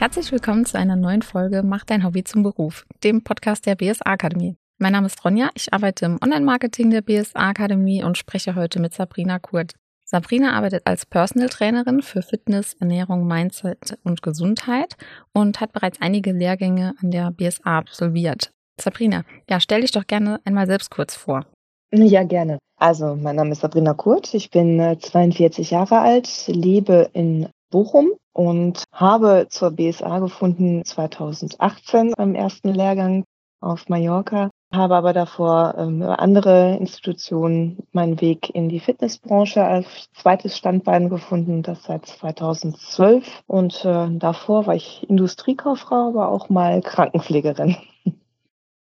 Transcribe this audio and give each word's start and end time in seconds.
Herzlich 0.00 0.32
willkommen 0.32 0.64
zu 0.64 0.78
einer 0.78 0.96
neuen 0.96 1.20
Folge 1.20 1.62
Mach 1.62 1.84
dein 1.84 2.06
Hobby 2.06 2.24
zum 2.24 2.42
Beruf, 2.42 2.86
dem 3.04 3.22
Podcast 3.22 3.66
der 3.66 3.74
BSA 3.74 4.06
Akademie. 4.06 4.56
Mein 4.78 4.92
Name 4.92 5.08
ist 5.08 5.22
Ronja, 5.26 5.50
ich 5.54 5.74
arbeite 5.74 6.06
im 6.06 6.18
Online-Marketing 6.24 6.88
der 6.88 7.02
BSA 7.02 7.50
Akademie 7.50 8.02
und 8.02 8.16
spreche 8.16 8.54
heute 8.54 8.80
mit 8.80 8.94
Sabrina 8.94 9.38
Kurt. 9.38 9.74
Sabrina 10.06 10.54
arbeitet 10.54 10.86
als 10.86 11.04
Personal 11.04 11.50
Trainerin 11.50 12.00
für 12.00 12.22
Fitness, 12.22 12.72
Ernährung, 12.80 13.26
Mindset 13.26 13.98
und 14.02 14.22
Gesundheit 14.22 14.96
und 15.34 15.60
hat 15.60 15.74
bereits 15.74 16.00
einige 16.00 16.32
Lehrgänge 16.32 16.94
an 17.02 17.10
der 17.10 17.30
BSA 17.30 17.76
absolviert. 17.76 18.52
Sabrina, 18.80 19.24
ja, 19.50 19.60
stell 19.60 19.82
dich 19.82 19.92
doch 19.92 20.06
gerne 20.06 20.40
einmal 20.46 20.66
selbst 20.66 20.90
kurz 20.90 21.14
vor. 21.14 21.44
Ja, 21.92 22.22
gerne. 22.22 22.56
Also, 22.78 23.16
mein 23.16 23.36
Name 23.36 23.52
ist 23.52 23.60
Sabrina 23.60 23.92
Kurt, 23.92 24.32
ich 24.32 24.50
bin 24.50 24.78
42 24.98 25.70
äh, 25.70 25.74
Jahre 25.74 25.98
alt, 25.98 26.46
lebe 26.46 27.10
in 27.12 27.50
Bochum 27.70 28.12
und 28.32 28.84
habe 28.92 29.46
zur 29.48 29.70
BSA 29.70 30.18
gefunden 30.18 30.84
2018 30.84 32.12
beim 32.16 32.34
ersten 32.34 32.74
Lehrgang 32.74 33.24
auf 33.60 33.88
Mallorca, 33.88 34.50
habe 34.72 34.96
aber 34.96 35.12
davor 35.12 35.74
ähm, 35.76 36.02
andere 36.02 36.76
Institutionen 36.76 37.78
meinen 37.92 38.20
Weg 38.20 38.50
in 38.54 38.68
die 38.68 38.80
Fitnessbranche 38.80 39.62
als 39.62 40.08
zweites 40.14 40.56
Standbein 40.56 41.08
gefunden, 41.08 41.62
das 41.62 41.82
seit 41.84 42.06
2012 42.06 43.42
und 43.46 43.84
äh, 43.84 44.08
davor 44.10 44.66
war 44.66 44.74
ich 44.74 45.08
Industriekauffrau, 45.08 46.08
aber 46.08 46.28
auch 46.28 46.48
mal 46.48 46.80
Krankenpflegerin. 46.80 47.76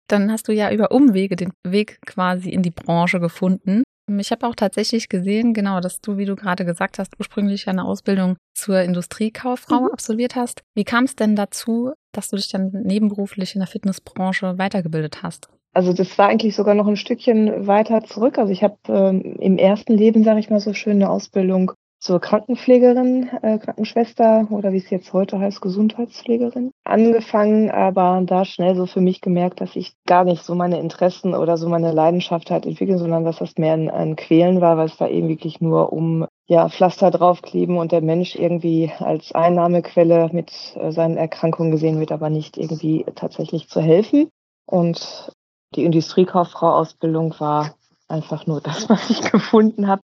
Dann 0.08 0.32
hast 0.32 0.48
du 0.48 0.52
ja 0.52 0.72
über 0.72 0.92
Umwege 0.92 1.36
den 1.36 1.54
Weg 1.64 2.00
quasi 2.06 2.50
in 2.50 2.62
die 2.62 2.72
Branche 2.72 3.20
gefunden. 3.20 3.84
Ich 4.08 4.32
habe 4.32 4.48
auch 4.48 4.56
tatsächlich 4.56 5.08
gesehen, 5.08 5.54
genau, 5.54 5.80
dass 5.80 6.02
du, 6.02 6.18
wie 6.18 6.26
du 6.26 6.36
gerade 6.36 6.66
gesagt 6.66 7.00
hast, 7.00 7.18
ursprünglich 7.20 7.68
eine 7.70 7.86
Ausbildung 7.86 8.36
zur 8.54 8.82
Industriekauffrau 8.82 9.82
mhm. 9.82 9.92
absolviert 9.92 10.36
hast. 10.36 10.62
Wie 10.76 10.84
kam 10.84 11.06
es 11.06 11.16
denn 11.16 11.36
dazu, 11.36 11.94
dass 12.12 12.30
du 12.30 12.36
dich 12.36 12.50
dann 12.50 12.72
nebenberuflich 12.72 13.56
in 13.56 13.60
der 13.60 13.68
Fitnessbranche 13.68 14.58
weitergebildet 14.58 15.24
hast? 15.24 15.48
Also 15.74 15.94
das 15.94 16.18
war 16.18 16.28
eigentlich 16.28 16.56
sogar 16.56 16.76
noch 16.76 16.88
ein 16.88 16.98
Stückchen 16.98 17.66
weiter 17.66 18.04
zurück. 18.04 18.38
Also 18.38 18.52
ich 18.52 18.62
habe 18.62 18.78
ähm, 18.90 19.38
im 19.40 19.58
ersten 19.58 19.94
Leben, 19.94 20.24
sage 20.24 20.40
ich 20.40 20.50
mal 20.50 20.60
so 20.60 20.74
schön, 20.74 20.98
eine 20.98 21.10
Ausbildung 21.10 21.72
zur 22.04 22.20
Krankenpflegerin, 22.20 23.30
äh, 23.44 23.60
Krankenschwester 23.60 24.48
oder 24.50 24.74
wie 24.74 24.78
es 24.78 24.90
jetzt 24.90 25.14
heute 25.14 25.40
heißt, 25.40 25.62
Gesundheitspflegerin 25.62 26.72
angefangen, 26.84 27.72
aber 27.72 28.22
da 28.26 28.44
schnell 28.44 28.76
so 28.76 28.86
für 28.86 29.00
mich 29.00 29.22
gemerkt, 29.22 29.62
dass 29.62 29.78
ich 29.78 29.96
gar 30.06 30.26
nicht 30.26 30.44
so 30.44 30.54
meine 30.54 30.82
Interessen 30.82 31.34
oder 31.34 31.56
so 31.56 31.70
meine 31.70 31.94
Leidenschaft 31.94 32.52
halt 32.52 32.66
entwickeln, 32.66 32.98
sondern 32.98 33.24
dass 33.24 33.38
das 33.38 33.58
mehr 33.58 33.76
ein, 33.76 33.90
ein 33.90 34.18
Quälen 34.18 34.60
war, 34.60 34.76
weil 34.76 34.88
es 34.88 34.98
da 34.98 35.08
eben 35.08 35.30
wirklich 35.30 35.62
nur 35.62 35.94
um 35.94 36.28
ja, 36.46 36.68
Pflaster 36.68 37.10
draufkleben 37.10 37.78
und 37.78 37.94
der 37.94 38.02
Mensch 38.02 38.36
irgendwie 38.36 38.92
als 39.00 39.32
Einnahmequelle 39.32 40.30
mit 40.34 40.52
äh, 40.76 40.92
seinen 40.92 41.16
Erkrankungen 41.16 41.72
gesehen 41.72 42.02
wird, 42.02 42.12
aber 42.12 42.30
nicht 42.30 42.58
irgendwie 42.58 43.06
tatsächlich 43.16 43.70
zu 43.70 43.80
helfen. 43.80 44.28
Und 44.66 45.32
die 45.76 45.86
Industriekauffrau-Ausbildung 45.86 47.34
war 47.40 47.76
einfach 48.10 48.46
nur 48.46 48.60
das, 48.60 48.90
was 48.90 49.10
ich 49.10 49.22
gefunden 49.32 49.88
habe. 49.88 50.02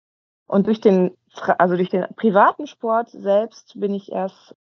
Und 0.48 0.68
durch 0.68 0.80
den 0.80 1.12
also 1.42 1.76
durch 1.76 1.90
den 1.90 2.06
privaten 2.16 2.68
Sport 2.68 3.10
selbst 3.10 3.80
bin 3.80 3.94
ich 3.94 4.12
erst 4.12 4.56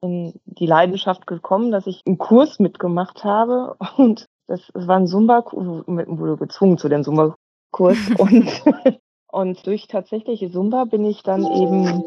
in 0.00 0.34
die 0.44 0.66
Leidenschaft 0.66 1.26
gekommen, 1.26 1.70
dass 1.70 1.86
ich 1.86 2.02
einen 2.06 2.18
Kurs 2.18 2.58
mitgemacht 2.58 3.24
habe. 3.24 3.76
Und 3.96 4.26
das, 4.46 4.70
war 4.74 4.96
ein 4.96 5.06
Zumba, 5.06 5.44
wurde 5.52 6.36
gezwungen 6.36 6.78
zu 6.78 6.88
dem 6.88 7.04
Zumba-Kurs. 7.04 7.98
Und, 8.18 8.62
und 9.32 9.64
durch 9.64 9.86
tatsächliche 9.86 10.50
Zumba 10.50 10.86
bin 10.86 11.04
ich 11.04 11.22
dann 11.22 11.44
eben, 11.44 12.02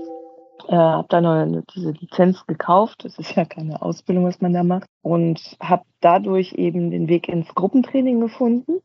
äh, 0.68 0.76
habe 0.76 1.08
dann 1.08 1.26
eine, 1.26 1.64
diese 1.74 1.92
Lizenz 1.92 2.46
gekauft, 2.46 3.06
das 3.06 3.18
ist 3.18 3.36
ja 3.36 3.46
keine 3.46 3.82
Ausbildung, 3.82 4.26
was 4.26 4.42
man 4.42 4.52
da 4.52 4.64
macht. 4.64 4.90
Und 5.02 5.56
habe 5.62 5.84
dadurch 6.02 6.54
eben 6.54 6.92
den 6.92 7.08
Weg 7.08 7.30
ins 7.30 7.48
Gruppentraining 7.56 8.20
gefunden 8.20 8.82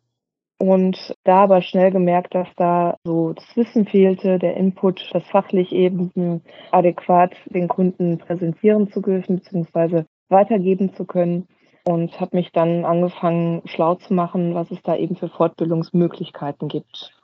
und 0.58 1.14
da 1.22 1.44
aber 1.44 1.62
schnell 1.62 1.92
gemerkt, 1.92 2.34
dass 2.34 2.48
da 2.56 2.96
so 3.04 3.32
das 3.32 3.56
Wissen 3.56 3.86
fehlte, 3.86 4.38
der 4.38 4.56
Input, 4.56 5.08
das 5.12 5.24
fachlich 5.26 5.72
eben 5.72 6.42
adäquat 6.72 7.32
den 7.46 7.68
Kunden 7.68 8.18
präsentieren 8.18 8.90
zu 8.90 9.00
dürfen, 9.00 9.36
beziehungsweise 9.36 10.06
weitergeben 10.28 10.92
zu 10.94 11.04
können. 11.04 11.46
Und 11.84 12.20
habe 12.20 12.36
mich 12.36 12.52
dann 12.52 12.84
angefangen, 12.84 13.62
schlau 13.64 13.94
zu 13.94 14.12
machen, 14.12 14.54
was 14.54 14.70
es 14.70 14.82
da 14.82 14.94
eben 14.94 15.16
für 15.16 15.28
Fortbildungsmöglichkeiten 15.28 16.68
gibt. 16.68 17.16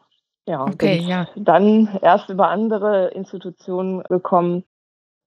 Ja, 0.46 0.62
okay, 0.62 1.00
ja. 1.00 1.26
dann 1.36 1.98
erst 2.00 2.30
über 2.30 2.48
andere 2.48 3.08
Institutionen 3.08 4.02
gekommen, 4.04 4.64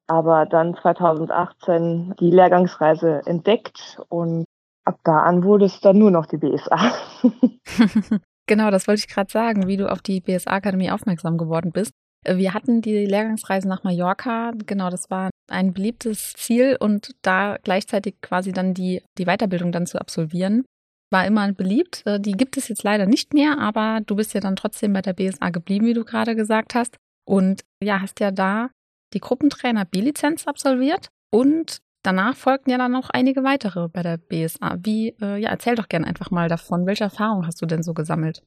aber 0.08 0.46
dann 0.46 0.76
2018 0.76 2.16
die 2.20 2.32
Lehrgangsreise 2.32 3.22
entdeckt 3.26 4.00
und 4.10 4.46
ab 4.88 5.00
da 5.04 5.20
an 5.20 5.44
wurde 5.44 5.66
es 5.66 5.80
dann 5.82 5.98
nur 5.98 6.12
noch 6.12 6.26
die 6.26 6.38
BSA. 6.38 6.94
genau, 8.48 8.72
das 8.72 8.88
wollte 8.88 9.00
ich 9.00 9.08
gerade 9.08 9.32
sagen, 9.32 9.68
wie 9.68 9.78
du 9.78 9.92
auf 9.92 10.02
die 10.02 10.22
BSA-Akademie 10.22 10.92
aufmerksam 10.92 11.38
geworden 11.38 11.72
bist. 11.72 11.92
Wir 12.26 12.54
hatten 12.54 12.82
die 12.82 13.06
Lehrgangsreise 13.06 13.68
nach 13.68 13.84
Mallorca, 13.84 14.52
genau, 14.66 14.90
das 14.90 15.10
war 15.10 15.30
ein 15.50 15.74
beliebtes 15.74 16.34
Ziel 16.34 16.76
und 16.80 17.12
da 17.22 17.58
gleichzeitig 17.64 18.16
quasi 18.22 18.52
dann 18.52 18.74
die, 18.74 19.04
die 19.18 19.26
Weiterbildung 19.26 19.72
dann 19.72 19.86
zu 19.86 20.00
absolvieren, 20.00 20.66
war 21.12 21.26
immer 21.26 21.52
beliebt. 21.54 22.04
Äh, 22.06 22.20
die 22.20 22.34
gibt 22.34 22.58
es 22.58 22.68
jetzt 22.68 22.84
leider 22.84 23.06
nicht 23.06 23.34
mehr, 23.34 23.60
aber 23.60 24.00
du 24.06 24.16
bist 24.16 24.34
ja 24.34 24.42
dann 24.42 24.56
trotzdem 24.56 24.94
bei 24.94 25.02
der 25.02 25.14
BSA 25.14 25.50
geblieben, 25.52 25.86
wie 25.86 25.94
du 25.94 26.04
gerade 26.04 26.36
gesagt 26.36 26.76
hast. 26.76 26.98
Und 27.26 27.62
ja, 27.84 28.02
hast 28.02 28.20
ja 28.20 28.32
da 28.32 28.70
die 29.14 29.20
Gruppentrainer 29.20 29.86
B-Lizenz 29.86 30.48
absolviert 30.48 31.10
und 31.32 31.80
Danach 32.08 32.38
folgten 32.38 32.70
ja 32.70 32.78
dann 32.78 32.94
noch 32.94 33.10
einige 33.10 33.44
weitere 33.44 33.90
bei 33.90 34.02
der 34.02 34.16
BSA. 34.16 34.78
Wie, 34.82 35.10
äh, 35.22 35.42
ja, 35.42 35.50
erzähl 35.50 35.76
doch 35.76 35.90
gerne 35.90 36.08
einfach 36.08 36.32
mal 36.32 36.48
davon. 36.48 36.86
Welche 36.86 37.04
Erfahrungen 37.04 37.46
hast 37.46 37.62
du 37.62 37.66
denn 37.66 37.84
so 37.84 37.94
gesammelt? 37.94 38.44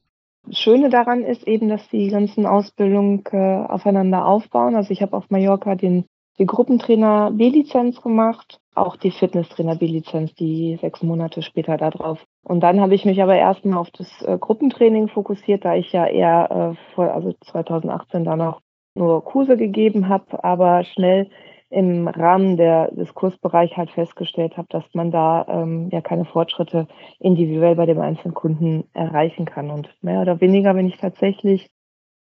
Das 0.47 0.57
Schöne 0.57 0.89
daran 0.89 1.23
ist 1.23 1.47
eben, 1.47 1.69
dass 1.69 1.87
die 1.89 2.07
ganzen 2.07 2.47
Ausbildungen 2.47 3.23
äh, 3.31 3.37
aufeinander 3.37 4.25
aufbauen. 4.25 4.75
Also 4.75 4.89
ich 4.89 5.03
habe 5.03 5.15
auf 5.15 5.29
Mallorca 5.29 5.75
den, 5.75 6.05
die 6.39 6.47
Gruppentrainer 6.47 7.29
B-Lizenz 7.29 8.01
gemacht, 8.01 8.57
auch 8.73 8.95
die 8.95 9.11
Fitnesstrainer 9.11 9.75
B-Lizenz, 9.75 10.33
die 10.33 10.79
sechs 10.81 11.03
Monate 11.03 11.43
später 11.43 11.77
da 11.77 11.91
drauf. 11.91 12.17
Und 12.43 12.61
dann 12.61 12.81
habe 12.81 12.95
ich 12.95 13.05
mich 13.05 13.21
aber 13.21 13.35
erstmal 13.35 13.77
auf 13.77 13.91
das 13.91 14.09
äh, 14.23 14.39
Gruppentraining 14.39 15.07
fokussiert, 15.07 15.65
da 15.65 15.75
ich 15.75 15.91
ja 15.91 16.07
eher 16.07 16.49
äh, 16.75 16.95
vor, 16.95 17.13
also 17.13 17.35
2018 17.51 18.23
dann 18.23 18.39
noch 18.39 18.59
nur 18.95 19.23
Kurse 19.23 19.55
gegeben 19.55 20.09
habe, 20.09 20.43
aber 20.43 20.83
schnell 20.83 21.29
im 21.71 22.07
Rahmen 22.07 22.57
der, 22.57 22.91
des 22.91 23.13
Kursbereichs 23.13 23.77
halt 23.77 23.91
festgestellt 23.91 24.57
habe, 24.57 24.67
dass 24.69 24.83
man 24.93 25.09
da 25.09 25.45
ähm, 25.47 25.89
ja 25.91 26.01
keine 26.01 26.25
Fortschritte 26.25 26.87
individuell 27.19 27.75
bei 27.75 27.85
dem 27.85 27.99
einzelnen 27.99 28.33
Kunden 28.33 28.83
erreichen 28.93 29.45
kann. 29.45 29.71
Und 29.71 29.89
mehr 30.01 30.21
oder 30.21 30.41
weniger 30.41 30.73
bin 30.73 30.87
ich 30.87 30.97
tatsächlich 30.97 31.69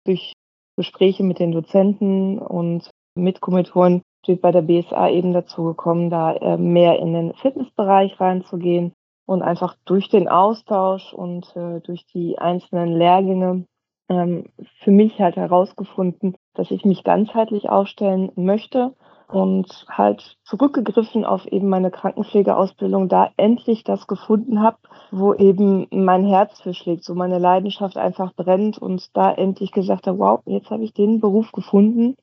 durch 0.05 0.33
Gespräche 0.75 1.23
mit 1.23 1.39
den 1.39 1.53
Dozenten 1.53 2.39
und 2.39 2.89
mit 3.15 3.41
Kommilitonen 3.41 4.01
bei 4.41 4.51
der 4.51 4.61
BSA 4.61 5.09
eben 5.09 5.31
dazu 5.31 5.63
gekommen, 5.63 6.09
da 6.09 6.33
äh, 6.33 6.57
mehr 6.57 6.99
in 6.99 7.13
den 7.13 7.33
Fitnessbereich 7.35 8.19
reinzugehen 8.19 8.91
und 9.25 9.41
einfach 9.41 9.75
durch 9.85 10.09
den 10.09 10.27
Austausch 10.27 11.13
und 11.13 11.55
äh, 11.55 11.79
durch 11.79 12.05
die 12.07 12.37
einzelnen 12.37 12.97
Lehrgänge 12.97 13.65
ähm, 14.09 14.45
für 14.83 14.91
mich 14.91 15.19
halt 15.19 15.37
herausgefunden, 15.37 16.35
dass 16.55 16.71
ich 16.71 16.83
mich 16.83 17.05
ganzheitlich 17.05 17.69
aufstellen 17.69 18.31
möchte 18.35 18.93
und 19.27 19.85
halt 19.89 20.37
zurückgegriffen 20.43 21.25
auf 21.25 21.45
eben 21.45 21.67
meine 21.67 21.91
Krankenpflegeausbildung, 21.91 23.09
da 23.09 23.31
endlich 23.35 23.83
das 23.83 24.07
gefunden 24.07 24.61
habe, 24.61 24.77
wo 25.11 25.33
eben 25.33 25.87
mein 25.91 26.25
Herz 26.25 26.61
für 26.61 26.73
schlägt, 26.73 27.03
so 27.03 27.13
meine 27.13 27.37
Leidenschaft 27.37 27.97
einfach 27.97 28.33
brennt 28.33 28.77
und 28.77 29.15
da 29.15 29.31
endlich 29.31 29.71
gesagt 29.71 30.07
habe, 30.07 30.19
wow, 30.19 30.41
jetzt 30.45 30.69
habe 30.69 30.83
ich 30.83 30.93
den 30.93 31.19
Beruf 31.19 31.51
gefunden, 31.51 32.15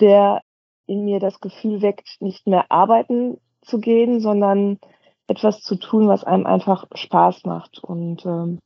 der 0.00 0.40
in 0.86 1.04
mir 1.04 1.18
das 1.18 1.40
Gefühl 1.40 1.82
weckt, 1.82 2.20
nicht 2.20 2.46
mehr 2.46 2.70
arbeiten 2.70 3.38
zu 3.62 3.80
gehen, 3.80 4.20
sondern 4.20 4.78
etwas 5.26 5.62
zu 5.62 5.76
tun, 5.76 6.08
was 6.08 6.24
einem 6.24 6.46
einfach 6.46 6.86
Spaß 6.94 7.44
macht. 7.44 7.82
Und, 7.82 8.24
ähm, 8.26 8.58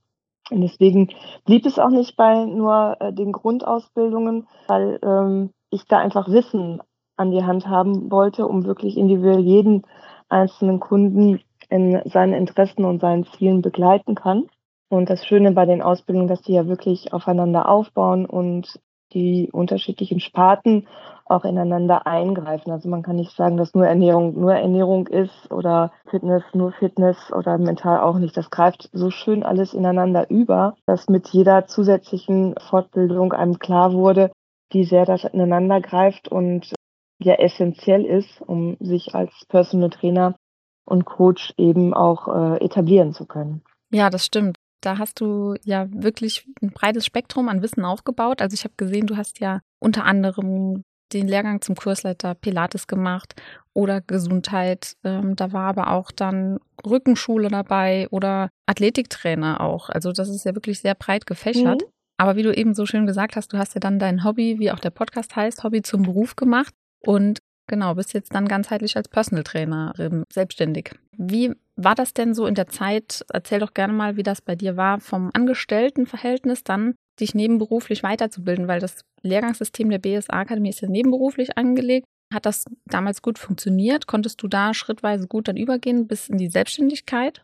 deswegen 0.50 1.08
blieb 1.44 1.66
es 1.66 1.78
auch 1.78 1.90
nicht 1.90 2.16
bei 2.16 2.44
nur 2.44 2.96
äh, 3.00 3.12
den 3.12 3.32
Grundausbildungen, 3.32 4.46
weil 4.66 4.98
ähm, 5.02 5.50
ich 5.70 5.86
da 5.86 5.98
einfach 5.98 6.28
Wissen 6.28 6.80
an 7.16 7.30
die 7.30 7.44
Hand 7.44 7.66
haben 7.66 8.10
wollte, 8.10 8.46
um 8.46 8.64
wirklich 8.64 8.96
individuell 8.96 9.40
jeden 9.40 9.82
einzelnen 10.28 10.80
Kunden 10.80 11.40
in 11.68 12.00
seinen 12.04 12.34
Interessen 12.34 12.84
und 12.84 13.00
seinen 13.00 13.24
Zielen 13.24 13.62
begleiten 13.62 14.14
kann. 14.14 14.46
Und 14.88 15.10
das 15.10 15.26
Schöne 15.26 15.52
bei 15.52 15.66
den 15.66 15.82
Ausbildungen, 15.82 16.28
dass 16.28 16.42
die 16.42 16.52
ja 16.52 16.66
wirklich 16.66 17.12
aufeinander 17.12 17.68
aufbauen 17.68 18.24
und 18.26 18.78
die 19.12 19.50
unterschiedlichen 19.52 20.20
Sparten 20.20 20.86
auch 21.24 21.44
ineinander 21.44 22.06
eingreifen. 22.06 22.70
Also 22.70 22.88
man 22.88 23.02
kann 23.02 23.16
nicht 23.16 23.32
sagen, 23.32 23.56
dass 23.56 23.74
nur 23.74 23.86
Ernährung 23.86 24.38
nur 24.38 24.54
Ernährung 24.54 25.08
ist 25.08 25.50
oder 25.50 25.92
Fitness 26.08 26.44
nur 26.54 26.72
Fitness 26.72 27.32
oder 27.32 27.58
mental 27.58 28.00
auch 28.00 28.18
nicht. 28.18 28.36
Das 28.36 28.50
greift 28.50 28.88
so 28.92 29.10
schön 29.10 29.42
alles 29.42 29.74
ineinander 29.74 30.30
über, 30.30 30.74
dass 30.86 31.08
mit 31.08 31.28
jeder 31.28 31.66
zusätzlichen 31.66 32.54
Fortbildung 32.70 33.32
einem 33.32 33.58
klar 33.58 33.92
wurde, 33.92 34.30
wie 34.70 34.84
sehr 34.84 35.04
das 35.04 35.24
ineinander 35.24 35.80
greift 35.80 36.28
und 36.28 36.75
ja 37.18 37.34
essentiell 37.34 38.04
ist, 38.04 38.40
um 38.40 38.76
sich 38.80 39.14
als 39.14 39.32
Personal 39.48 39.90
Trainer 39.90 40.36
und 40.84 41.04
Coach 41.04 41.52
eben 41.56 41.94
auch 41.94 42.28
äh, 42.28 42.64
etablieren 42.64 43.12
zu 43.12 43.26
können. 43.26 43.62
Ja, 43.90 44.10
das 44.10 44.24
stimmt. 44.24 44.58
Da 44.82 44.98
hast 44.98 45.20
du 45.20 45.54
ja 45.64 45.86
wirklich 45.90 46.46
ein 46.62 46.70
breites 46.70 47.06
Spektrum 47.06 47.48
an 47.48 47.62
Wissen 47.62 47.84
aufgebaut. 47.84 48.40
Also 48.40 48.54
ich 48.54 48.64
habe 48.64 48.74
gesehen, 48.76 49.06
du 49.06 49.16
hast 49.16 49.40
ja 49.40 49.60
unter 49.80 50.04
anderem 50.04 50.84
den 51.12 51.28
Lehrgang 51.28 51.60
zum 51.60 51.76
Kursleiter 51.76 52.34
Pilates 52.34 52.86
gemacht 52.86 53.34
oder 53.72 54.00
Gesundheit. 54.00 54.96
Ähm, 55.04 55.36
da 55.36 55.52
war 55.52 55.68
aber 55.68 55.92
auch 55.92 56.10
dann 56.10 56.58
Rückenschule 56.84 57.48
dabei 57.48 58.08
oder 58.10 58.50
Athletiktrainer 58.66 59.60
auch. 59.60 59.88
Also 59.88 60.12
das 60.12 60.28
ist 60.28 60.44
ja 60.44 60.54
wirklich 60.54 60.80
sehr 60.80 60.94
breit 60.94 61.26
gefächert. 61.26 61.82
Mhm. 61.82 61.88
Aber 62.18 62.36
wie 62.36 62.42
du 62.42 62.54
eben 62.54 62.74
so 62.74 62.86
schön 62.86 63.06
gesagt 63.06 63.36
hast, 63.36 63.52
du 63.52 63.58
hast 63.58 63.74
ja 63.74 63.80
dann 63.80 63.98
dein 63.98 64.24
Hobby, 64.24 64.58
wie 64.58 64.70
auch 64.70 64.78
der 64.78 64.90
Podcast 64.90 65.36
heißt, 65.36 65.64
Hobby 65.64 65.82
zum 65.82 66.02
Beruf 66.02 66.34
gemacht 66.34 66.74
und 67.00 67.38
genau, 67.66 67.94
bist 67.94 68.14
jetzt 68.14 68.34
dann 68.34 68.48
ganzheitlich 68.48 68.96
als 68.96 69.08
Personal 69.08 69.44
Trainerin 69.44 70.24
selbstständig. 70.32 70.94
Wie 71.16 71.54
war 71.76 71.94
das 71.94 72.14
denn 72.14 72.34
so 72.34 72.46
in 72.46 72.54
der 72.54 72.68
Zeit? 72.68 73.24
Erzähl 73.32 73.60
doch 73.60 73.74
gerne 73.74 73.92
mal, 73.92 74.16
wie 74.16 74.22
das 74.22 74.40
bei 74.40 74.54
dir 74.54 74.76
war, 74.76 75.00
vom 75.00 75.30
Angestelltenverhältnis 75.34 76.64
dann 76.64 76.94
dich 77.20 77.34
nebenberuflich 77.34 78.02
weiterzubilden, 78.02 78.68
weil 78.68 78.80
das 78.80 79.02
Lehrgangssystem 79.22 79.88
der 79.90 79.98
BSA-Akademie 79.98 80.68
ist 80.68 80.80
ja 80.80 80.88
nebenberuflich 80.88 81.56
angelegt. 81.56 82.06
Hat 82.32 82.44
das 82.44 82.64
damals 82.86 83.22
gut 83.22 83.38
funktioniert? 83.38 84.06
Konntest 84.06 84.42
du 84.42 84.48
da 84.48 84.74
schrittweise 84.74 85.26
gut 85.26 85.48
dann 85.48 85.56
übergehen 85.56 86.06
bis 86.06 86.28
in 86.28 86.38
die 86.38 86.48
Selbstständigkeit? 86.48 87.42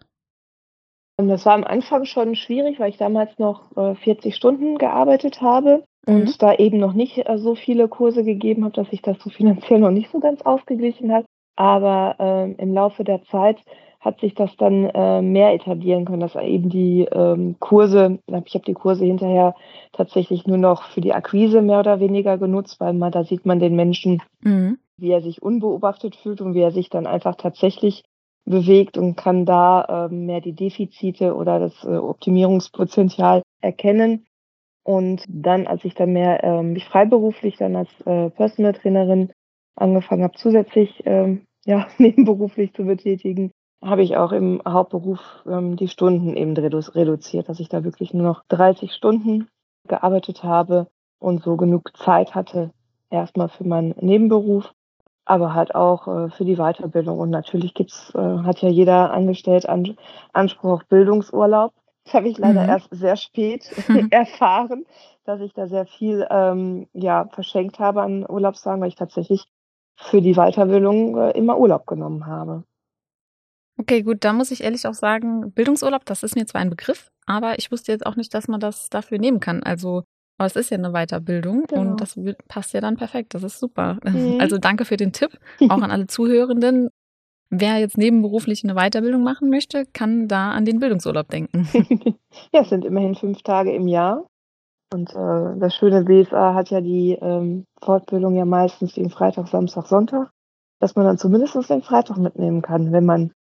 Das 1.19 1.46
war 1.46 1.55
am 1.55 1.64
Anfang 1.64 2.05
schon 2.05 2.34
schwierig, 2.34 2.81
weil 2.81 2.90
ich 2.90 2.96
damals 2.96 3.38
noch 3.38 3.70
40 3.75 4.25
äh, 4.25 4.37
Stunden 4.37 4.78
gearbeitet 4.78 5.40
habe 5.40 5.84
mhm. 6.06 6.14
und 6.14 6.43
da 6.43 6.54
eben 6.54 6.78
noch 6.78 6.93
nicht 6.93 7.19
äh, 7.19 7.38
so 7.38 7.54
viele 7.54 7.88
Kurse 7.88 8.25
gegeben 8.25 8.64
habe, 8.64 8.75
dass 8.75 8.90
sich 8.90 9.02
das 9.02 9.19
so 9.20 9.31
finanziell 9.31 9.81
noch 9.81 9.90
nicht 9.90 10.10
so 10.10 10.20
ganz 10.20 10.43
ausgeglichen 10.43 11.12
hat. 11.12 11.25
Aber 11.56 12.16
ähm, 12.19 12.56
im 12.58 12.72
Laufe 12.72 13.04
der 13.04 13.22
Zeit 13.25 13.58
hat 14.02 14.20
sich 14.20 14.34
das 14.34 14.56
dann 14.56 14.87
äh, 14.87 15.22
mehr 15.22 15.54
etablieren 15.54 16.04
können, 16.04 16.20
dass 16.20 16.34
eben 16.34 16.69
die 16.69 17.06
ähm, 17.12 17.56
Kurse, 17.60 18.19
ich 18.44 18.54
habe 18.54 18.64
die 18.64 18.75
Kurse 18.75 19.04
hinterher 19.04 19.54
tatsächlich 19.93 20.44
nur 20.46 20.58
noch 20.58 20.90
für 20.90 21.00
die 21.00 21.12
Akquise 21.12 21.62
mehr 21.62 21.78
oder 21.78 22.00
weniger 22.00 22.37
genutzt, 22.37 22.81
weil 22.81 22.94
man 22.94 23.12
da 23.12 23.22
sieht 23.22 23.46
man 23.46 23.60
den 23.60 23.76
Menschen, 23.76 24.20
mhm. 24.43 24.78
wie 24.96 25.10
er 25.10 25.22
sich 25.22 25.40
unbeobachtet 25.40 26.16
fühlt 26.16 26.40
und 26.40 26.55
wie 26.55 26.62
er 26.62 26.72
sich 26.72 26.90
dann 26.90 27.06
einfach 27.06 27.37
tatsächlich 27.37 28.02
bewegt 28.44 28.98
und 28.98 29.14
kann 29.14 29.46
da 29.46 30.08
ähm, 30.10 30.26
mehr 30.26 30.40
die 30.40 30.55
Defizite 30.55 31.37
oder 31.37 31.60
das 31.60 31.84
äh, 31.84 31.96
Optimierungspotenzial 31.96 33.43
erkennen. 33.60 34.26
Und 34.84 35.25
dann, 35.29 35.67
als 35.67 35.84
ich 35.84 35.94
dann 35.94 36.12
mehr 36.12 36.43
ähm, 36.43 36.73
mich 36.73 36.84
freiberuflich 36.87 37.56
dann 37.56 37.76
als 37.76 37.88
äh, 38.05 38.31
Personal 38.31 38.73
Trainerin 38.73 39.32
angefangen 39.76 40.25
habe, 40.25 40.37
zusätzlich 40.37 41.02
ähm, 41.06 41.46
ja, 41.64 41.87
nebenberuflich 41.99 42.73
zu 42.75 42.84
betätigen, 42.84 43.52
habe 43.82 44.02
ich 44.02 44.17
auch 44.17 44.32
im 44.32 44.62
Hauptberuf 44.67 45.20
ähm, 45.46 45.76
die 45.76 45.88
Stunden 45.88 46.37
eben 46.37 46.56
redu 46.56 46.79
reduziert, 46.79 47.49
dass 47.49 47.61
ich 47.61 47.69
da 47.69 47.84
wirklich 47.84 48.14
nur 48.14 48.25
noch 48.25 48.44
30 48.49 48.93
Stunden 48.93 49.49
gearbeitet 49.88 50.44
habe 50.44 50.87
und 51.19 51.43
so 51.43 51.56
genug 51.56 51.96
Zeit 51.96 52.34
hatte, 52.34 52.70
erstmal 53.11 53.49
für 53.49 53.64
meinen 53.64 53.94
Nebenberuf, 54.00 54.73
aber 55.25 55.55
halt 55.55 55.75
auch 55.75 56.08
äh, 56.08 56.31
für 56.31 56.44
die 56.44 56.56
Weiterbildung. 56.56 57.19
Und 57.19 57.31
natürlich 57.31 57.75
gibt's, 57.75 58.12
äh, 58.14 58.19
hat 58.19 58.61
ja 58.62 58.69
jeder 58.69 59.12
angestellt 59.12 59.69
An 59.69 59.96
Anspruch 60.32 60.70
auf 60.70 60.87
Bildungsurlaub. 60.87 61.73
Das 62.04 62.14
habe 62.14 62.28
ich 62.28 62.38
leider 62.38 62.64
mhm. 62.64 62.69
erst 62.69 62.88
sehr 62.90 63.16
spät 63.16 63.70
erfahren, 64.10 64.84
dass 65.25 65.40
ich 65.40 65.52
da 65.52 65.69
sehr 65.69 65.87
viel 65.87 66.26
ähm, 66.31 66.88
ja, 66.93 67.28
verschenkt 67.32 67.78
habe 67.78 68.02
an 68.02 68.26
Urlaubstagen, 68.28 68.81
weil 68.81 68.88
ich 68.88 68.96
tatsächlich 68.96 69.46
für 69.96 70.20
die 70.20 70.34
Weiterbildung 70.34 71.16
äh, 71.16 71.31
immer 71.32 71.58
Urlaub 71.58 71.87
genommen 71.87 72.26
habe. 72.26 72.64
Okay, 73.78 74.02
gut, 74.02 74.19
da 74.25 74.32
muss 74.32 74.50
ich 74.50 74.62
ehrlich 74.62 74.87
auch 74.87 74.94
sagen, 74.94 75.52
Bildungsurlaub, 75.52 76.04
das 76.04 76.22
ist 76.22 76.37
mir 76.37 76.46
zwar 76.46 76.60
ein 76.60 76.70
Begriff, 76.70 77.10
aber 77.26 77.58
ich 77.58 77.72
wusste 77.72 77.93
jetzt 77.93 78.06
auch 78.06 78.16
nicht, 78.16 78.34
dass 78.34 78.48
man 78.48 78.60
das 78.60 78.90
dafür 78.90 79.19
nehmen 79.19 79.40
kann. 79.40 79.62
Also, 79.62 80.05
aber 80.38 80.46
es 80.46 80.56
ist 80.56 80.70
ja 80.70 80.76
eine 80.76 80.93
Weiterbildung 80.93 81.64
genau. 81.66 81.81
und 81.81 82.00
das 82.00 82.19
passt 82.48 82.75
ja 82.75 82.81
dann 82.81 82.96
perfekt. 82.96 83.34
Das 83.34 83.43
ist 83.43 83.58
super. 83.58 83.98
Mhm. 84.05 84.40
Also 84.40 84.58
danke 84.58 84.84
für 84.84 84.96
den 84.96 85.12
Tipp, 85.12 85.38
auch 85.69 85.81
an 85.81 85.90
alle 85.90 86.06
Zuhörenden. 86.06 86.90
Wer 87.54 87.76
jetzt 87.78 87.99
nebenberuflich 87.99 88.64
eine 88.64 88.75
Weiterbildung 88.75 89.22
machen 89.22 89.50
möchte, 89.50 89.84
kann 89.93 90.26
da 90.26 90.52
an 90.52 90.64
den 90.64 90.81
Bildungsurlaub 90.81 91.28
denken. 91.28 91.69
ja, 92.52 92.62
es 92.62 92.70
sind 92.70 92.87
immerhin 92.87 93.14
fünf 93.14 93.43
Tage 93.43 93.75
im 93.75 93.87
Jahr. 93.87 94.25
Und 94.90 95.10
äh, 95.10 95.58
das 95.58 95.75
schöne 95.75 96.04
BSA 96.04 96.54
hat 96.54 96.70
ja 96.70 96.81
die 96.81 97.12
ähm, 97.20 97.66
Fortbildung 97.82 98.37
ja 98.37 98.46
meistens 98.46 98.94
den 98.94 99.10
Freitag, 99.10 99.49
Samstag, 99.49 99.87
Sonntag, 99.87 100.31
dass 100.81 100.96
man 100.96 101.04
dann 101.04 101.19
zumindest 101.19 101.54
den 101.69 101.82
Freitag 101.82 102.16
mitnehmen 102.16 102.62
kann, 102.62 102.90
wenn 102.90 103.04
man 103.04 103.32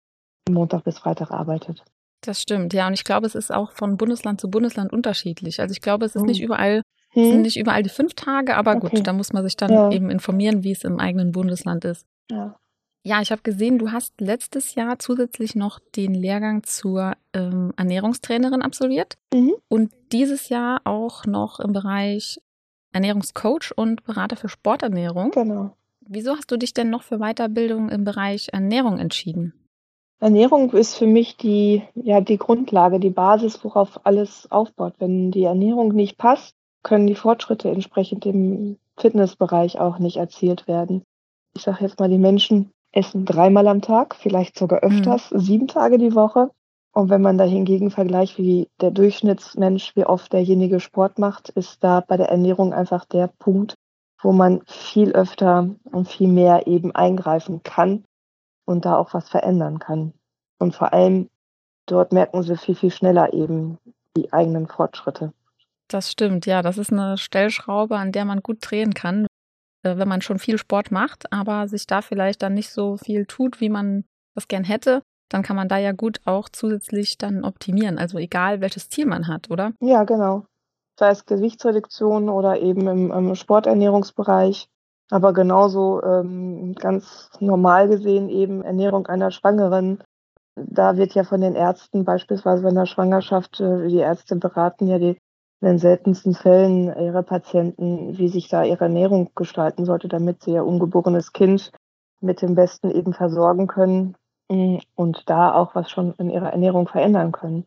Montag 0.46 0.84
bis 0.84 0.98
Freitag 0.98 1.30
arbeitet. 1.30 1.82
Das 2.20 2.38
stimmt, 2.38 2.74
ja. 2.74 2.86
Und 2.86 2.92
ich 2.92 3.04
glaube, 3.04 3.26
es 3.26 3.34
ist 3.34 3.50
auch 3.50 3.72
von 3.72 3.96
Bundesland 3.96 4.42
zu 4.42 4.50
Bundesland 4.50 4.92
unterschiedlich. 4.92 5.58
Also 5.58 5.72
ich 5.72 5.80
glaube, 5.80 6.04
es 6.04 6.14
ist 6.14 6.22
oh. 6.22 6.26
nicht 6.26 6.42
überall, 6.42 6.82
hm. 7.12 7.30
sind 7.30 7.42
nicht 7.42 7.56
überall 7.56 7.82
die 7.82 7.88
fünf 7.88 8.12
Tage, 8.12 8.56
aber 8.56 8.76
okay. 8.76 8.96
gut, 8.96 9.06
da 9.06 9.14
muss 9.14 9.32
man 9.32 9.42
sich 9.42 9.56
dann 9.56 9.72
ja. 9.72 9.90
eben 9.90 10.10
informieren, 10.10 10.64
wie 10.64 10.72
es 10.72 10.84
im 10.84 11.00
eigenen 11.00 11.32
Bundesland 11.32 11.86
ist. 11.86 12.04
Ja. 12.30 12.56
Ja, 13.04 13.20
ich 13.20 13.32
habe 13.32 13.42
gesehen, 13.42 13.78
du 13.78 13.90
hast 13.90 14.20
letztes 14.20 14.76
Jahr 14.76 14.98
zusätzlich 15.00 15.56
noch 15.56 15.80
den 15.96 16.14
Lehrgang 16.14 16.62
zur 16.62 17.14
ähm, 17.32 17.72
Ernährungstrainerin 17.76 18.62
absolviert 18.62 19.18
mhm. 19.34 19.54
und 19.68 19.92
dieses 20.12 20.48
Jahr 20.48 20.80
auch 20.84 21.26
noch 21.26 21.58
im 21.58 21.72
Bereich 21.72 22.40
Ernährungscoach 22.92 23.72
und 23.74 24.04
Berater 24.04 24.36
für 24.36 24.48
Sporternährung. 24.48 25.32
Genau. 25.32 25.72
Wieso 26.00 26.36
hast 26.36 26.50
du 26.50 26.56
dich 26.56 26.74
denn 26.74 26.90
noch 26.90 27.02
für 27.02 27.18
Weiterbildung 27.18 27.88
im 27.88 28.04
Bereich 28.04 28.48
Ernährung 28.52 28.98
entschieden? 28.98 29.54
Ernährung 30.20 30.70
ist 30.70 30.94
für 30.94 31.06
mich 31.06 31.36
die, 31.36 31.82
ja, 31.94 32.20
die 32.20 32.38
Grundlage, 32.38 33.00
die 33.00 33.10
Basis, 33.10 33.64
worauf 33.64 34.06
alles 34.06 34.46
aufbaut. 34.52 34.94
Wenn 34.98 35.32
die 35.32 35.42
Ernährung 35.42 35.92
nicht 35.92 36.18
passt, 36.18 36.54
können 36.84 37.08
die 37.08 37.16
Fortschritte 37.16 37.68
entsprechend 37.68 38.26
im 38.26 38.78
Fitnessbereich 38.96 39.80
auch 39.80 39.98
nicht 39.98 40.18
erzielt 40.18 40.68
werden. 40.68 41.02
Ich 41.56 41.62
sage 41.62 41.78
jetzt 41.82 41.98
mal, 41.98 42.08
die 42.08 42.18
Menschen 42.18 42.70
essen 42.92 43.24
dreimal 43.24 43.66
am 43.66 43.82
Tag, 43.82 44.14
vielleicht 44.14 44.58
sogar 44.58 44.80
öfters, 44.80 45.30
mhm. 45.30 45.38
sieben 45.38 45.68
Tage 45.68 45.98
die 45.98 46.14
Woche. 46.14 46.50
Und 46.94 47.08
wenn 47.08 47.22
man 47.22 47.38
da 47.38 47.44
hingegen 47.44 47.90
vergleicht, 47.90 48.36
wie 48.36 48.68
der 48.80 48.90
Durchschnittsmensch, 48.90 49.96
wie 49.96 50.04
oft 50.04 50.32
derjenige 50.32 50.78
Sport 50.78 51.18
macht, 51.18 51.48
ist 51.48 51.82
da 51.82 52.00
bei 52.00 52.18
der 52.18 52.28
Ernährung 52.28 52.74
einfach 52.74 53.06
der 53.06 53.28
Punkt, 53.38 53.76
wo 54.20 54.32
man 54.32 54.60
viel 54.66 55.12
öfter 55.12 55.70
und 55.90 56.08
viel 56.08 56.28
mehr 56.28 56.66
eben 56.66 56.94
eingreifen 56.94 57.62
kann 57.62 58.04
und 58.66 58.84
da 58.84 58.96
auch 58.96 59.14
was 59.14 59.28
verändern 59.30 59.78
kann. 59.78 60.12
Und 60.58 60.74
vor 60.76 60.92
allem 60.92 61.30
dort 61.86 62.12
merken 62.12 62.42
sie 62.42 62.56
viel, 62.56 62.74
viel 62.74 62.90
schneller 62.90 63.32
eben 63.32 63.78
die 64.16 64.32
eigenen 64.32 64.68
Fortschritte. 64.68 65.32
Das 65.88 66.10
stimmt, 66.10 66.46
ja. 66.46 66.62
Das 66.62 66.78
ist 66.78 66.92
eine 66.92 67.16
Stellschraube, 67.18 67.96
an 67.96 68.12
der 68.12 68.24
man 68.24 68.42
gut 68.42 68.58
drehen 68.60 68.94
kann, 68.94 69.26
wenn 69.82 70.08
man 70.08 70.22
schon 70.22 70.38
viel 70.38 70.58
Sport 70.58 70.90
macht, 70.90 71.32
aber 71.32 71.68
sich 71.68 71.86
da 71.86 72.02
vielleicht 72.02 72.42
dann 72.42 72.54
nicht 72.54 72.70
so 72.70 72.96
viel 72.96 73.26
tut, 73.26 73.60
wie 73.60 73.68
man 73.68 74.04
das 74.34 74.48
gern 74.48 74.64
hätte. 74.64 75.02
Dann 75.28 75.42
kann 75.42 75.56
man 75.56 75.68
da 75.68 75.78
ja 75.78 75.92
gut 75.92 76.20
auch 76.24 76.48
zusätzlich 76.48 77.18
dann 77.18 77.44
optimieren. 77.44 77.98
Also 77.98 78.18
egal, 78.18 78.60
welches 78.60 78.88
Ziel 78.88 79.06
man 79.06 79.28
hat, 79.28 79.50
oder? 79.50 79.72
Ja, 79.80 80.04
genau. 80.04 80.44
Sei 80.98 81.10
es 81.10 81.24
Gewichtsreduktion 81.24 82.28
oder 82.28 82.60
eben 82.60 82.86
im, 82.86 83.10
im 83.10 83.34
Sporternährungsbereich 83.34 84.68
aber 85.12 85.34
genauso 85.34 86.02
ähm, 86.02 86.74
ganz 86.74 87.28
normal 87.38 87.86
gesehen 87.86 88.30
eben 88.30 88.62
Ernährung 88.62 89.06
einer 89.08 89.30
Schwangeren. 89.30 90.02
Da 90.56 90.96
wird 90.96 91.12
ja 91.14 91.22
von 91.22 91.42
den 91.42 91.54
Ärzten 91.54 92.06
beispielsweise 92.06 92.62
bei 92.62 92.70
der 92.70 92.86
Schwangerschaft, 92.86 93.60
äh, 93.60 93.88
die 93.88 93.98
Ärzte 93.98 94.36
beraten 94.36 94.86
ja 94.86 94.98
die, 94.98 95.18
in 95.62 95.68
den 95.68 95.78
seltensten 95.78 96.34
Fällen 96.34 96.88
ihre 96.98 97.22
Patienten, 97.22 98.18
wie 98.18 98.28
sich 98.28 98.48
da 98.48 98.64
ihre 98.64 98.84
Ernährung 98.84 99.30
gestalten 99.36 99.84
sollte, 99.84 100.08
damit 100.08 100.42
sie 100.42 100.52
ihr 100.52 100.66
ungeborenes 100.66 101.32
Kind 101.32 101.70
mit 102.20 102.42
dem 102.42 102.56
Besten 102.56 102.90
eben 102.90 103.14
versorgen 103.14 103.68
können 103.68 104.16
mm, 104.50 104.78
und 104.96 105.22
da 105.26 105.54
auch 105.54 105.74
was 105.76 105.88
schon 105.88 106.14
in 106.18 106.30
ihrer 106.30 106.50
Ernährung 106.50 106.88
verändern 106.88 107.30
können. 107.30 107.64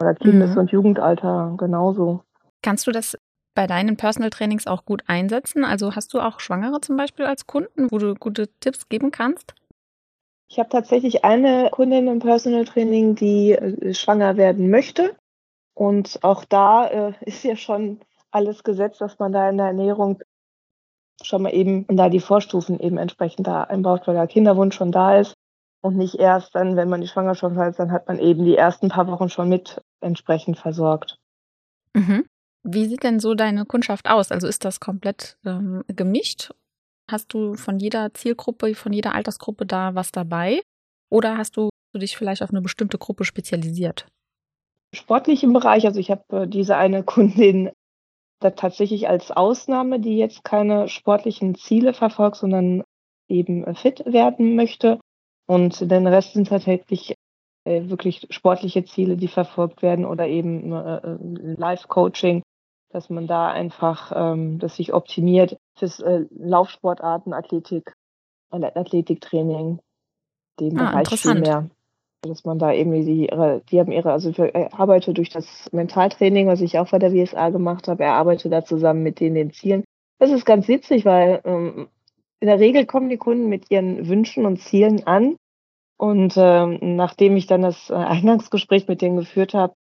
Oder 0.00 0.14
Kindes- 0.14 0.52
mhm. 0.52 0.58
und 0.58 0.70
Jugendalter 0.72 1.54
genauso. 1.56 2.22
Kannst 2.62 2.86
du 2.88 2.90
das 2.90 3.16
bei 3.54 3.68
deinen 3.68 3.96
Personal 3.96 4.30
Trainings 4.30 4.66
auch 4.66 4.84
gut 4.84 5.02
einsetzen? 5.06 5.64
Also 5.64 5.94
hast 5.94 6.12
du 6.14 6.20
auch 6.20 6.40
Schwangere 6.40 6.80
zum 6.80 6.96
Beispiel 6.96 7.26
als 7.26 7.46
Kunden, 7.46 7.92
wo 7.92 7.98
du 7.98 8.14
gute 8.14 8.48
Tipps 8.58 8.88
geben 8.88 9.12
kannst? 9.12 9.54
Ich 10.48 10.58
habe 10.58 10.68
tatsächlich 10.68 11.24
eine 11.24 11.68
Kundin 11.70 12.08
im 12.08 12.18
Personal 12.18 12.64
Training, 12.64 13.14
die 13.14 13.52
äh, 13.52 13.94
schwanger 13.94 14.36
werden 14.36 14.68
möchte. 14.68 15.14
Und 15.74 16.18
auch 16.22 16.44
da 16.44 16.86
äh, 16.86 17.12
ist 17.22 17.44
ja 17.44 17.56
schon 17.56 18.00
alles 18.30 18.62
gesetzt, 18.62 19.00
dass 19.00 19.18
man 19.18 19.32
da 19.32 19.48
in 19.48 19.56
der 19.56 19.66
Ernährung 19.66 20.20
schon 21.22 21.42
mal 21.42 21.54
eben 21.54 21.86
da 21.88 22.08
die 22.08 22.20
Vorstufen 22.20 22.80
eben 22.80 22.96
entsprechend 22.96 23.46
da 23.46 23.64
einbaut, 23.64 24.06
weil 24.06 24.14
der 24.14 24.26
Kinderwunsch 24.26 24.76
schon 24.76 24.92
da 24.92 25.18
ist. 25.18 25.34
Und 25.82 25.96
nicht 25.96 26.16
erst 26.16 26.54
dann, 26.54 26.76
wenn 26.76 26.90
man 26.90 27.00
die 27.00 27.08
Schwangerschaft 27.08 27.56
hat, 27.56 27.78
dann 27.78 27.90
hat 27.90 28.06
man 28.06 28.18
eben 28.18 28.44
die 28.44 28.56
ersten 28.56 28.88
paar 28.88 29.06
Wochen 29.06 29.30
schon 29.30 29.48
mit 29.48 29.80
entsprechend 30.00 30.58
versorgt. 30.58 31.16
Mhm. 31.94 32.26
Wie 32.62 32.86
sieht 32.86 33.02
denn 33.02 33.20
so 33.20 33.34
deine 33.34 33.64
Kundschaft 33.64 34.08
aus? 34.08 34.30
Also 34.30 34.46
ist 34.46 34.64
das 34.64 34.80
komplett 34.80 35.38
ähm, 35.46 35.82
gemischt? 35.88 36.52
Hast 37.10 37.32
du 37.32 37.54
von 37.54 37.78
jeder 37.78 38.12
Zielgruppe, 38.12 38.74
von 38.74 38.92
jeder 38.92 39.14
Altersgruppe 39.14 39.64
da 39.64 39.94
was 39.94 40.12
dabei? 40.12 40.60
Oder 41.10 41.38
hast 41.38 41.56
du 41.56 41.70
dich 41.94 42.16
vielleicht 42.16 42.42
auf 42.42 42.50
eine 42.50 42.60
bestimmte 42.60 42.98
Gruppe 42.98 43.24
spezialisiert? 43.24 44.06
Sportlich 44.92 45.44
im 45.44 45.52
Bereich, 45.52 45.86
also 45.86 46.00
ich 46.00 46.10
habe 46.10 46.42
äh, 46.42 46.48
diese 46.48 46.76
eine 46.76 47.02
Kundin 47.04 47.70
da 48.40 48.50
tatsächlich 48.50 49.08
als 49.08 49.30
Ausnahme, 49.30 50.00
die 50.00 50.16
jetzt 50.16 50.44
keine 50.44 50.88
sportlichen 50.88 51.54
Ziele 51.54 51.92
verfolgt, 51.92 52.36
sondern 52.36 52.82
eben 53.28 53.64
äh, 53.64 53.74
fit 53.74 54.02
werden 54.06 54.56
möchte. 54.56 54.98
Und 55.46 55.90
den 55.90 56.06
Rest 56.06 56.32
sind 56.32 56.48
tatsächlich 56.48 57.14
äh, 57.64 57.88
wirklich 57.88 58.26
sportliche 58.30 58.84
Ziele, 58.84 59.16
die 59.16 59.28
verfolgt 59.28 59.82
werden 59.82 60.04
oder 60.06 60.26
eben 60.26 60.70
Live-Coaching, 61.58 62.42
dass 62.90 63.10
man 63.10 63.26
da 63.26 63.50
einfach 63.50 64.12
ähm, 64.14 64.58
das 64.58 64.76
sich 64.76 64.94
optimiert 64.94 65.58
fürs 65.76 66.02
Laufsportarten, 66.30 67.32
Athletik, 67.32 67.94
Athletiktraining, 68.50 69.80
den 70.60 70.78
ah, 70.78 70.90
Bereich 70.90 71.08
viel 71.08 71.40
mehr 71.40 71.68
dass 72.22 72.44
man 72.44 72.58
da 72.58 72.72
irgendwie 72.72 73.04
die, 73.04 73.26
ihre, 73.26 73.62
die 73.70 73.80
haben 73.80 73.92
ihre, 73.92 74.12
also 74.12 74.30
ich 74.30 74.40
arbeite 74.74 75.14
durch 75.14 75.30
das 75.30 75.68
Mentaltraining, 75.72 76.46
was 76.46 76.60
ich 76.60 76.78
auch 76.78 76.90
bei 76.90 76.98
der 76.98 77.12
WSA 77.12 77.50
gemacht 77.50 77.88
habe, 77.88 78.04
er 78.04 78.14
arbeitet 78.14 78.52
da 78.52 78.64
zusammen 78.64 79.02
mit 79.02 79.20
denen 79.20 79.34
den 79.34 79.52
Zielen. 79.52 79.84
Das 80.18 80.30
ist 80.30 80.44
ganz 80.44 80.68
witzig, 80.68 81.04
weil 81.04 81.40
ähm, 81.44 81.88
in 82.40 82.46
der 82.46 82.60
Regel 82.60 82.84
kommen 82.86 83.08
die 83.08 83.16
Kunden 83.16 83.48
mit 83.48 83.70
ihren 83.70 84.08
Wünschen 84.08 84.44
und 84.44 84.58
Zielen 84.58 85.06
an. 85.06 85.36
Und 85.96 86.34
ähm, 86.36 86.78
nachdem 86.96 87.36
ich 87.36 87.46
dann 87.46 87.62
das 87.62 87.90
äh, 87.90 87.94
Eingangsgespräch 87.94 88.86
mit 88.86 89.00
denen 89.00 89.16
geführt 89.16 89.54
habe, 89.54 89.74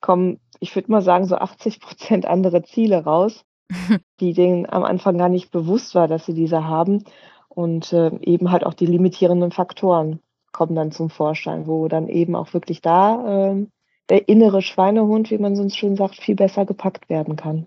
kommen, 0.00 0.40
ich 0.60 0.74
würde 0.74 0.90
mal 0.90 1.02
sagen, 1.02 1.26
so 1.26 1.36
80 1.36 1.80
Prozent 1.80 2.26
andere 2.26 2.62
Ziele 2.62 3.04
raus, 3.04 3.44
die 4.20 4.32
denen 4.32 4.66
am 4.68 4.82
Anfang 4.82 5.16
gar 5.16 5.28
nicht 5.28 5.50
bewusst 5.52 5.94
war, 5.94 6.08
dass 6.08 6.26
sie 6.26 6.34
diese 6.34 6.64
haben. 6.64 7.04
Und 7.48 7.92
äh, 7.92 8.10
eben 8.22 8.50
halt 8.50 8.66
auch 8.66 8.74
die 8.74 8.86
limitierenden 8.86 9.52
Faktoren 9.52 10.18
kommen 10.54 10.74
dann 10.74 10.92
zum 10.92 11.10
Vorschein, 11.10 11.66
wo 11.66 11.88
dann 11.88 12.08
eben 12.08 12.34
auch 12.34 12.54
wirklich 12.54 12.80
da 12.80 13.52
äh, 13.52 13.66
der 14.08 14.28
innere 14.28 14.62
Schweinehund, 14.62 15.30
wie 15.30 15.38
man 15.38 15.56
sonst 15.56 15.76
schön 15.76 15.96
sagt, 15.96 16.16
viel 16.16 16.36
besser 16.36 16.64
gepackt 16.64 17.10
werden 17.10 17.36
kann. 17.36 17.66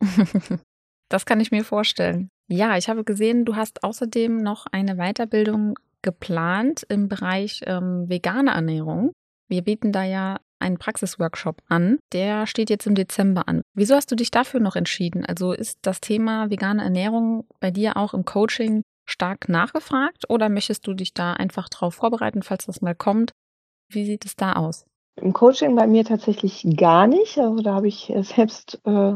das 1.08 1.24
kann 1.24 1.40
ich 1.40 1.50
mir 1.50 1.64
vorstellen. 1.64 2.28
Ja, 2.48 2.76
ich 2.76 2.88
habe 2.88 3.04
gesehen, 3.04 3.44
du 3.44 3.56
hast 3.56 3.82
außerdem 3.82 4.42
noch 4.42 4.66
eine 4.70 4.96
Weiterbildung 4.96 5.78
geplant 6.02 6.84
im 6.88 7.08
Bereich 7.08 7.62
ähm, 7.66 8.08
vegane 8.08 8.50
Ernährung. 8.50 9.12
Wir 9.48 9.62
bieten 9.62 9.92
da 9.92 10.04
ja 10.04 10.38
einen 10.58 10.78
Praxisworkshop 10.78 11.62
an. 11.68 11.98
Der 12.12 12.46
steht 12.46 12.70
jetzt 12.70 12.86
im 12.86 12.94
Dezember 12.94 13.48
an. 13.48 13.62
Wieso 13.74 13.94
hast 13.94 14.10
du 14.10 14.16
dich 14.16 14.30
dafür 14.30 14.60
noch 14.60 14.76
entschieden? 14.76 15.24
Also 15.24 15.52
ist 15.52 15.78
das 15.82 16.00
Thema 16.00 16.50
vegane 16.50 16.82
Ernährung 16.82 17.44
bei 17.60 17.70
dir 17.70 17.96
auch 17.96 18.14
im 18.14 18.24
Coaching 18.24 18.82
stark 19.06 19.48
nachgefragt 19.48 20.28
oder 20.28 20.48
möchtest 20.48 20.86
du 20.86 20.94
dich 20.94 21.14
da 21.14 21.32
einfach 21.32 21.68
drauf 21.68 21.94
vorbereiten, 21.94 22.42
falls 22.42 22.66
das 22.66 22.82
mal 22.82 22.94
kommt? 22.94 23.32
Wie 23.88 24.04
sieht 24.04 24.24
es 24.24 24.36
da 24.36 24.54
aus? 24.54 24.84
Im 25.16 25.32
Coaching 25.32 25.74
bei 25.76 25.86
mir 25.86 26.04
tatsächlich 26.04 26.66
gar 26.76 27.06
nicht. 27.06 27.38
Also 27.38 27.62
da 27.62 27.74
habe 27.74 27.88
ich 27.88 28.12
selbst, 28.20 28.80
äh, 28.84 29.14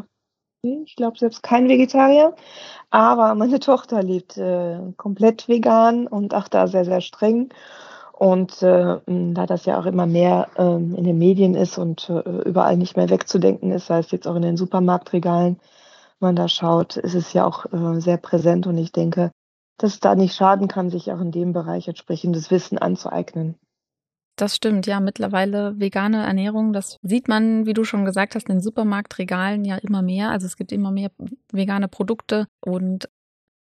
ich 0.62 0.96
glaube 0.96 1.18
selbst 1.18 1.42
kein 1.42 1.68
Vegetarier, 1.68 2.34
aber 2.90 3.34
meine 3.34 3.60
Tochter 3.60 4.02
lebt 4.02 4.38
äh, 4.38 4.78
komplett 4.96 5.48
vegan 5.48 6.06
und 6.06 6.34
auch 6.34 6.48
da 6.48 6.66
sehr, 6.66 6.84
sehr 6.84 7.00
streng. 7.00 7.52
Und 8.12 8.62
äh, 8.62 8.98
da 9.06 9.46
das 9.46 9.64
ja 9.64 9.80
auch 9.80 9.86
immer 9.86 10.06
mehr 10.06 10.48
äh, 10.56 10.62
in 10.62 11.04
den 11.04 11.16
Medien 11.16 11.54
ist 11.54 11.78
und 11.78 12.10
äh, 12.10 12.20
überall 12.44 12.76
nicht 12.76 12.94
mehr 12.94 13.08
wegzudenken 13.08 13.72
ist, 13.72 13.86
sei 13.86 13.98
es 13.98 14.10
jetzt 14.10 14.28
auch 14.28 14.36
in 14.36 14.42
den 14.42 14.58
Supermarktregalen, 14.58 15.58
man 16.20 16.36
da 16.36 16.46
schaut, 16.48 16.96
ist 16.98 17.14
es 17.14 17.32
ja 17.32 17.46
auch 17.46 17.64
äh, 17.72 17.98
sehr 18.00 18.18
präsent. 18.18 18.66
Und 18.66 18.76
ich 18.76 18.92
denke, 18.92 19.32
dass 19.80 19.94
es 19.94 20.00
da 20.00 20.14
nicht 20.14 20.34
schaden 20.34 20.68
kann, 20.68 20.90
sich 20.90 21.10
auch 21.10 21.20
in 21.20 21.32
dem 21.32 21.52
Bereich 21.52 21.88
entsprechendes 21.88 22.50
Wissen 22.50 22.78
anzueignen. 22.78 23.56
Das 24.36 24.56
stimmt, 24.56 24.86
ja. 24.86 25.00
Mittlerweile 25.00 25.78
vegane 25.78 26.24
Ernährung, 26.24 26.72
das 26.72 26.96
sieht 27.02 27.28
man, 27.28 27.66
wie 27.66 27.72
du 27.72 27.84
schon 27.84 28.04
gesagt 28.04 28.34
hast, 28.34 28.48
in 28.48 28.60
Supermarktregalen 28.60 29.64
ja 29.64 29.76
immer 29.76 30.02
mehr. 30.02 30.30
Also 30.30 30.46
es 30.46 30.56
gibt 30.56 30.72
immer 30.72 30.90
mehr 30.90 31.10
vegane 31.52 31.88
Produkte 31.88 32.46
und 32.64 33.08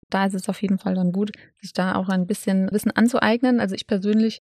da 0.08 0.26
ist 0.26 0.34
es 0.34 0.48
auf 0.48 0.62
jeden 0.62 0.78
Fall 0.78 0.94
dann 0.94 1.12
gut, 1.12 1.32
sich 1.60 1.72
da 1.72 1.96
auch 1.96 2.08
ein 2.08 2.26
bisschen 2.26 2.70
Wissen 2.70 2.92
anzueignen. 2.92 3.60
Also 3.60 3.74
ich 3.74 3.86
persönlich 3.86 4.40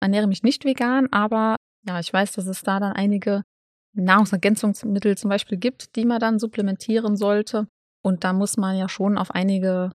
ernähre 0.00 0.26
mich 0.26 0.42
nicht 0.42 0.64
vegan, 0.64 1.08
aber 1.12 1.56
ja, 1.86 2.00
ich 2.00 2.12
weiß, 2.12 2.32
dass 2.32 2.46
es 2.46 2.62
da 2.62 2.80
dann 2.80 2.92
einige 2.92 3.42
Nahrungsergänzungsmittel 3.94 5.16
zum 5.16 5.30
Beispiel 5.30 5.58
gibt, 5.58 5.94
die 5.94 6.04
man 6.04 6.18
dann 6.18 6.40
supplementieren 6.40 7.16
sollte. 7.16 7.68
Und 8.02 8.24
da 8.24 8.32
muss 8.32 8.56
man 8.56 8.76
ja 8.76 8.88
schon 8.88 9.16
auf 9.16 9.30
einige 9.30 9.92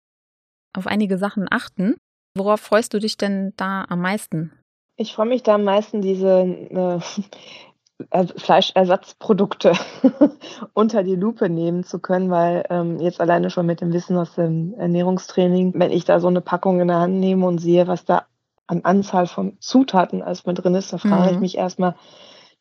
auf 0.72 0.86
einige 0.86 1.18
Sachen 1.18 1.46
achten. 1.50 1.96
Worauf 2.34 2.60
freust 2.60 2.94
du 2.94 2.98
dich 2.98 3.16
denn 3.16 3.52
da 3.56 3.84
am 3.88 4.00
meisten? 4.00 4.52
Ich 4.96 5.14
freue 5.14 5.26
mich 5.26 5.42
da 5.42 5.54
am 5.54 5.64
meisten, 5.64 6.02
diese 6.02 6.40
äh, 6.40 6.98
Fleischersatzprodukte 8.36 9.72
unter 10.72 11.02
die 11.02 11.16
Lupe 11.16 11.48
nehmen 11.48 11.84
zu 11.84 11.98
können, 11.98 12.30
weil 12.30 12.64
ähm, 12.70 13.00
jetzt 13.00 13.20
alleine 13.20 13.50
schon 13.50 13.66
mit 13.66 13.80
dem 13.80 13.92
Wissen 13.92 14.16
aus 14.16 14.34
dem 14.34 14.74
Ernährungstraining, 14.74 15.72
wenn 15.74 15.90
ich 15.90 16.04
da 16.04 16.20
so 16.20 16.28
eine 16.28 16.40
Packung 16.40 16.80
in 16.80 16.88
der 16.88 17.00
Hand 17.00 17.14
nehme 17.14 17.46
und 17.46 17.58
sehe, 17.58 17.88
was 17.88 18.04
da 18.04 18.26
an 18.66 18.82
Anzahl 18.84 19.26
von 19.26 19.56
Zutaten 19.60 20.22
mit 20.44 20.62
drin 20.62 20.74
ist, 20.74 20.92
da 20.92 20.98
frage 20.98 21.28
mhm. 21.28 21.34
ich 21.34 21.40
mich 21.40 21.58
erstmal, 21.58 21.96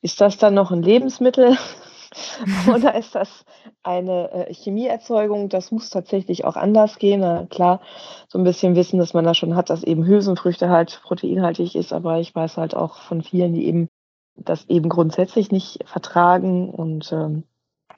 ist 0.01 0.21
das 0.21 0.37
dann 0.37 0.53
noch 0.53 0.71
ein 0.71 0.81
Lebensmittel 0.81 1.57
Oder 2.73 2.95
ist 2.95 3.15
das 3.15 3.45
eine 3.83 4.31
äh, 4.31 4.53
Chemieerzeugung? 4.53 5.49
Das 5.49 5.71
muss 5.71 5.89
tatsächlich 5.89 6.45
auch 6.45 6.55
anders 6.55 6.97
gehen. 6.97 7.21
Na, 7.21 7.45
klar, 7.45 7.81
so 8.27 8.37
ein 8.37 8.43
bisschen 8.43 8.75
wissen, 8.75 8.99
dass 8.99 9.13
man 9.13 9.25
da 9.25 9.33
schon 9.33 9.55
hat, 9.55 9.69
dass 9.69 9.83
eben 9.83 10.05
Hülsenfrüchte 10.05 10.69
halt 10.69 11.01
proteinhaltig 11.03 11.75
ist, 11.75 11.93
aber 11.93 12.19
ich 12.19 12.33
weiß 12.33 12.57
halt 12.57 12.75
auch 12.75 12.97
von 13.01 13.21
vielen, 13.21 13.53
die 13.53 13.65
eben 13.65 13.89
das 14.35 14.65
eben 14.69 14.89
grundsätzlich 14.89 15.51
nicht 15.51 15.79
vertragen 15.85 16.69
und, 16.69 17.11
ähm, 17.11 17.43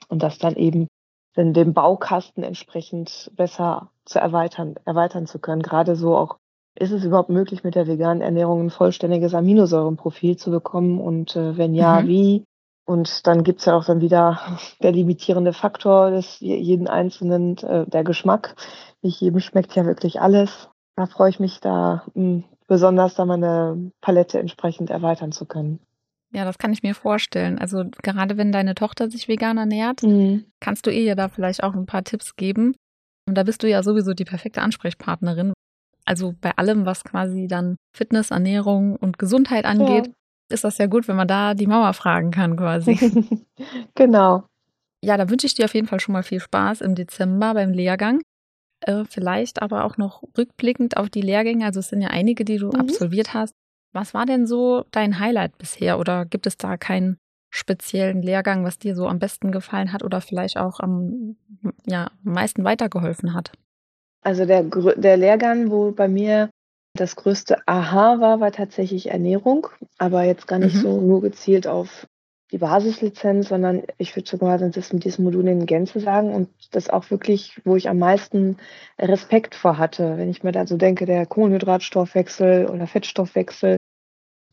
und 0.08 0.22
das 0.22 0.38
dann 0.38 0.56
eben 0.56 0.88
den, 1.36 1.52
den 1.52 1.74
Baukasten 1.74 2.42
entsprechend 2.42 3.30
besser 3.36 3.90
zu 4.04 4.18
erweitern, 4.18 4.74
erweitern 4.84 5.26
zu 5.26 5.38
können. 5.38 5.62
Gerade 5.62 5.96
so 5.96 6.16
auch 6.16 6.38
ist 6.74 6.92
es 6.92 7.04
überhaupt 7.04 7.30
möglich, 7.30 7.64
mit 7.64 7.74
der 7.74 7.86
veganen 7.86 8.22
Ernährung 8.22 8.64
ein 8.64 8.70
vollständiges 8.70 9.34
Aminosäurenprofil 9.34 10.36
zu 10.36 10.50
bekommen? 10.50 11.00
Und 11.00 11.36
äh, 11.36 11.56
wenn 11.56 11.74
ja, 11.74 12.00
mhm. 12.00 12.08
wie? 12.08 12.44
Und 12.84 13.26
dann 13.26 13.44
gibt's 13.44 13.66
ja 13.66 13.74
auch 13.74 13.84
dann 13.84 14.00
wieder 14.00 14.58
der 14.82 14.92
limitierende 14.92 15.52
Faktor 15.52 16.10
des 16.10 16.40
jeden 16.40 16.88
Einzelnen, 16.88 17.56
äh, 17.58 17.86
der 17.86 18.04
Geschmack. 18.04 18.56
Nicht 19.02 19.20
jedem 19.20 19.40
schmeckt 19.40 19.74
ja 19.76 19.84
wirklich 19.84 20.20
alles. 20.20 20.68
Da 20.96 21.06
freue 21.06 21.30
ich 21.30 21.40
mich 21.40 21.60
da 21.60 22.02
mh, 22.14 22.14
hm, 22.14 22.44
besonders, 22.66 23.14
da 23.14 23.24
meine 23.24 23.92
Palette 24.00 24.38
entsprechend 24.38 24.90
erweitern 24.90 25.32
zu 25.32 25.46
können. 25.46 25.80
Ja, 26.32 26.44
das 26.44 26.58
kann 26.58 26.72
ich 26.72 26.82
mir 26.82 26.94
vorstellen. 26.94 27.58
Also 27.58 27.84
gerade 28.02 28.36
wenn 28.36 28.52
deine 28.52 28.74
Tochter 28.74 29.10
sich 29.10 29.26
vegan 29.26 29.58
ernährt, 29.58 30.02
mhm. 30.02 30.44
kannst 30.60 30.86
du 30.86 30.90
ihr 30.90 31.02
ja 31.02 31.14
da 31.14 31.28
vielleicht 31.28 31.64
auch 31.64 31.74
ein 31.74 31.86
paar 31.86 32.04
Tipps 32.04 32.36
geben. 32.36 32.74
Und 33.26 33.34
da 33.36 33.42
bist 33.42 33.62
du 33.62 33.68
ja 33.68 33.82
sowieso 33.82 34.14
die 34.14 34.24
perfekte 34.24 34.62
Ansprechpartnerin. 34.62 35.52
Also 36.04 36.34
bei 36.40 36.52
allem, 36.56 36.86
was 36.86 37.04
quasi 37.04 37.46
dann 37.46 37.76
Fitness, 37.96 38.30
Ernährung 38.30 38.96
und 38.96 39.18
Gesundheit 39.18 39.64
angeht, 39.64 40.06
ja 40.08 40.12
ist 40.52 40.64
das 40.64 40.78
ja 40.78 40.86
gut, 40.86 41.08
wenn 41.08 41.16
man 41.16 41.28
da 41.28 41.54
die 41.54 41.66
Mauer 41.66 41.92
fragen 41.92 42.30
kann 42.30 42.56
quasi. 42.56 42.94
genau. 43.94 44.44
Ja, 45.02 45.16
da 45.16 45.30
wünsche 45.30 45.46
ich 45.46 45.54
dir 45.54 45.64
auf 45.64 45.74
jeden 45.74 45.86
Fall 45.86 46.00
schon 46.00 46.12
mal 46.12 46.22
viel 46.22 46.40
Spaß 46.40 46.82
im 46.82 46.94
Dezember 46.94 47.54
beim 47.54 47.72
Lehrgang. 47.72 48.20
Äh, 48.80 49.04
vielleicht 49.08 49.62
aber 49.62 49.84
auch 49.84 49.96
noch 49.96 50.22
rückblickend 50.36 50.96
auf 50.96 51.10
die 51.10 51.22
Lehrgänge. 51.22 51.64
Also 51.64 51.80
es 51.80 51.88
sind 51.88 52.02
ja 52.02 52.08
einige, 52.08 52.44
die 52.44 52.58
du 52.58 52.68
mhm. 52.68 52.80
absolviert 52.80 53.34
hast. 53.34 53.54
Was 53.92 54.14
war 54.14 54.26
denn 54.26 54.46
so 54.46 54.84
dein 54.90 55.18
Highlight 55.18 55.58
bisher? 55.58 55.98
Oder 55.98 56.24
gibt 56.26 56.46
es 56.46 56.56
da 56.56 56.76
keinen 56.76 57.16
speziellen 57.50 58.22
Lehrgang, 58.22 58.64
was 58.64 58.78
dir 58.78 58.94
so 58.94 59.08
am 59.08 59.18
besten 59.18 59.50
gefallen 59.50 59.92
hat 59.92 60.04
oder 60.04 60.20
vielleicht 60.20 60.56
auch 60.56 60.80
am 60.80 61.36
ja, 61.84 62.10
meisten 62.22 62.64
weitergeholfen 62.64 63.34
hat? 63.34 63.52
Also 64.22 64.46
der, 64.46 64.62
der 64.62 65.16
Lehrgang, 65.16 65.70
wo 65.70 65.92
bei 65.92 66.06
mir 66.06 66.50
das 67.00 67.16
größte 67.16 67.56
Aha 67.66 68.20
war, 68.20 68.40
war 68.40 68.52
tatsächlich 68.52 69.10
Ernährung, 69.10 69.68
aber 69.98 70.24
jetzt 70.24 70.46
gar 70.46 70.58
nicht 70.58 70.76
mhm. 70.76 70.80
so 70.80 71.00
nur 71.00 71.22
gezielt 71.22 71.66
auf 71.66 72.06
die 72.52 72.58
Basislizenz, 72.58 73.48
sondern 73.48 73.84
ich 73.96 74.14
würde 74.16 74.28
sogar 74.28 74.58
das 74.58 74.92
mit 74.92 75.04
diesem 75.04 75.24
Modul 75.24 75.46
in 75.48 75.66
Gänze 75.66 76.00
sagen 76.00 76.34
und 76.34 76.48
das 76.72 76.90
auch 76.90 77.10
wirklich, 77.10 77.60
wo 77.64 77.76
ich 77.76 77.88
am 77.88 77.98
meisten 77.98 78.56
Respekt 78.98 79.54
vor 79.54 79.78
hatte. 79.78 80.18
Wenn 80.18 80.28
ich 80.28 80.42
mir 80.42 80.52
da 80.52 80.66
so 80.66 80.76
denke, 80.76 81.06
der 81.06 81.26
Kohlenhydratstoffwechsel 81.26 82.66
oder 82.66 82.86
Fettstoffwechsel, 82.86 83.76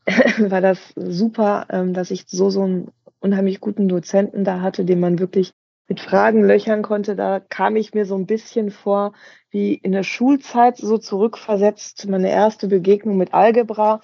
war 0.38 0.60
das 0.60 0.78
super, 0.94 1.66
ähm, 1.70 1.92
dass 1.92 2.10
ich 2.10 2.24
so, 2.28 2.50
so 2.50 2.62
einen 2.62 2.92
unheimlich 3.20 3.60
guten 3.60 3.88
Dozenten 3.88 4.44
da 4.44 4.60
hatte, 4.60 4.84
den 4.84 5.00
man 5.00 5.18
wirklich 5.18 5.52
mit 5.88 6.00
Fragen 6.00 6.44
löchern 6.44 6.82
konnte, 6.82 7.16
da 7.16 7.40
kam 7.40 7.76
ich 7.76 7.94
mir 7.94 8.04
so 8.04 8.14
ein 8.14 8.26
bisschen 8.26 8.70
vor 8.70 9.12
wie 9.50 9.74
in 9.74 9.92
der 9.92 10.02
Schulzeit 10.02 10.76
so 10.76 10.98
zurückversetzt, 10.98 12.06
meine 12.08 12.30
erste 12.30 12.68
Begegnung 12.68 13.16
mit 13.16 13.32
Algebra. 13.32 14.00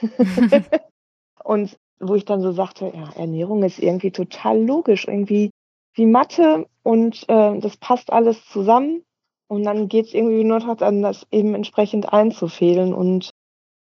und 1.44 1.76
wo 1.98 2.14
ich 2.14 2.24
dann 2.24 2.40
so 2.40 2.52
sagte, 2.52 2.92
ja, 2.94 3.10
Ernährung 3.16 3.62
ist 3.64 3.78
irgendwie 3.78 4.12
total 4.12 4.62
logisch, 4.62 5.08
irgendwie 5.08 5.50
wie 5.94 6.06
Mathe 6.06 6.66
und 6.82 7.24
äh, 7.28 7.58
das 7.58 7.76
passt 7.78 8.12
alles 8.12 8.44
zusammen. 8.46 9.02
Und 9.48 9.64
dann 9.64 9.88
geht 9.88 10.06
es 10.06 10.14
irgendwie 10.14 10.44
nur 10.44 10.60
daran, 10.60 11.02
das 11.02 11.26
eben 11.30 11.54
entsprechend 11.54 12.12
einzufädeln. 12.12 12.92
Und 12.92 13.30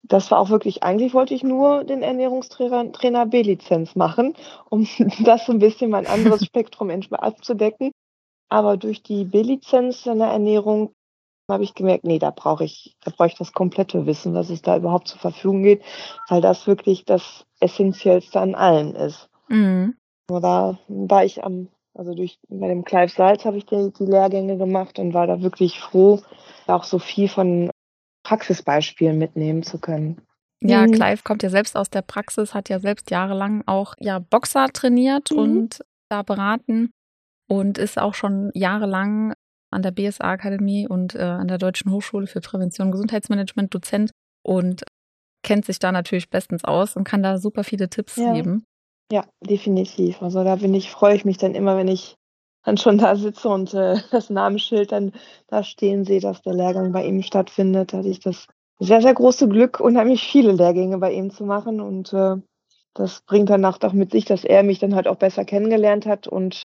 das 0.06 0.30
war 0.30 0.38
auch 0.38 0.50
wirklich, 0.50 0.82
eigentlich 0.82 1.14
wollte 1.14 1.34
ich 1.34 1.42
nur 1.42 1.84
den 1.84 2.02
Ernährungstrainer 2.02 2.92
Trainer 2.92 3.26
B-Lizenz 3.26 3.96
machen, 3.96 4.34
um 4.68 4.86
das 5.24 5.46
so 5.46 5.52
ein 5.52 5.58
bisschen 5.58 5.90
mein 5.90 6.06
anderes 6.06 6.44
Spektrum 6.46 6.90
abzudecken. 6.90 7.90
Aber 8.48 8.76
durch 8.76 9.02
die 9.02 9.24
B-Lizenz 9.24 10.06
in 10.06 10.18
der 10.18 10.28
Ernährung 10.28 10.92
habe 11.50 11.64
ich 11.64 11.74
gemerkt, 11.74 12.04
nee, 12.04 12.18
da 12.18 12.30
brauche 12.30 12.64
ich, 12.64 12.94
da 13.04 13.10
brauche 13.10 13.28
ich 13.28 13.36
das 13.36 13.52
komplette 13.52 14.06
Wissen, 14.06 14.34
was 14.34 14.50
es 14.50 14.62
da 14.62 14.76
überhaupt 14.76 15.08
zur 15.08 15.18
Verfügung 15.18 15.62
geht, 15.62 15.82
weil 16.28 16.40
das 16.40 16.66
wirklich 16.66 17.04
das 17.04 17.44
Essentiellste 17.60 18.40
an 18.40 18.54
allen 18.54 18.94
ist. 18.94 19.28
Mhm. 19.48 19.96
Da 20.28 20.78
war 20.88 21.24
ich 21.24 21.44
am, 21.44 21.68
also 21.94 22.14
durch 22.14 22.38
bei 22.48 22.68
dem 22.68 22.84
Clive 22.84 23.10
Salz 23.10 23.44
habe 23.44 23.58
ich 23.58 23.66
die, 23.66 23.92
die 23.98 24.06
Lehrgänge 24.06 24.56
gemacht 24.56 24.98
und 24.98 25.12
war 25.12 25.26
da 25.26 25.42
wirklich 25.42 25.80
froh, 25.80 26.20
auch 26.66 26.84
so 26.84 26.98
viel 26.98 27.28
von 27.28 27.70
Praxisbeispielen 28.24 29.16
mitnehmen 29.18 29.62
zu 29.62 29.78
können. 29.78 30.20
Ja, 30.60 30.86
mhm. 30.86 30.92
Clive 30.92 31.22
kommt 31.22 31.42
ja 31.42 31.50
selbst 31.50 31.76
aus 31.76 31.90
der 31.90 32.02
Praxis, 32.02 32.54
hat 32.54 32.68
ja 32.68 32.80
selbst 32.80 33.10
jahrelang 33.10 33.62
auch 33.66 33.94
ja 34.00 34.18
Boxer 34.18 34.68
trainiert 34.72 35.30
mhm. 35.30 35.38
und 35.38 35.84
da 36.08 36.22
beraten 36.22 36.90
und 37.48 37.78
ist 37.78 37.98
auch 37.98 38.14
schon 38.14 38.50
jahrelang 38.54 39.34
an 39.70 39.82
der 39.82 39.90
BSA 39.90 40.24
Akademie 40.24 40.88
und 40.88 41.14
äh, 41.14 41.22
an 41.22 41.48
der 41.48 41.58
Deutschen 41.58 41.90
Hochschule 41.90 42.26
für 42.26 42.40
Prävention 42.40 42.88
und 42.88 42.92
Gesundheitsmanagement 42.92 43.74
Dozent 43.74 44.10
und 44.42 44.84
kennt 45.42 45.66
sich 45.66 45.78
da 45.78 45.92
natürlich 45.92 46.30
bestens 46.30 46.64
aus 46.64 46.96
und 46.96 47.04
kann 47.04 47.22
da 47.22 47.38
super 47.38 47.64
viele 47.64 47.90
Tipps 47.90 48.16
ja. 48.16 48.32
geben. 48.32 48.64
Ja, 49.12 49.26
definitiv. 49.42 50.22
Also 50.22 50.44
da 50.44 50.56
bin 50.56 50.72
ich, 50.72 50.90
freue 50.90 51.14
ich 51.14 51.24
mich 51.24 51.36
dann 51.36 51.54
immer, 51.54 51.76
wenn 51.76 51.88
ich 51.88 52.14
dann 52.64 52.76
schon 52.76 52.98
da 52.98 53.14
sitze 53.16 53.48
und 53.48 53.74
äh, 53.74 53.96
das 54.10 54.30
Namensschild 54.30 54.92
dann 54.92 55.12
da 55.48 55.62
stehen 55.62 56.04
sehe, 56.04 56.20
dass 56.20 56.42
der 56.42 56.54
Lehrgang 56.54 56.92
bei 56.92 57.04
ihm 57.04 57.22
stattfindet. 57.22 57.92
Da 57.92 57.98
hatte 57.98 58.08
ich 58.08 58.20
das 58.20 58.46
sehr, 58.78 59.00
sehr 59.00 59.14
große 59.14 59.48
Glück, 59.48 59.80
unheimlich 59.80 60.22
viele 60.22 60.52
Lehrgänge 60.52 60.98
bei 60.98 61.12
ihm 61.12 61.30
zu 61.30 61.44
machen. 61.44 61.80
Und 61.80 62.12
äh, 62.12 62.36
das 62.94 63.22
bringt 63.22 63.50
dann 63.50 63.64
auch 63.64 63.78
mit 63.92 64.12
sich, 64.12 64.24
dass 64.24 64.44
er 64.44 64.62
mich 64.62 64.78
dann 64.78 64.94
halt 64.94 65.08
auch 65.08 65.16
besser 65.16 65.44
kennengelernt 65.44 66.06
hat 66.06 66.26
und 66.26 66.62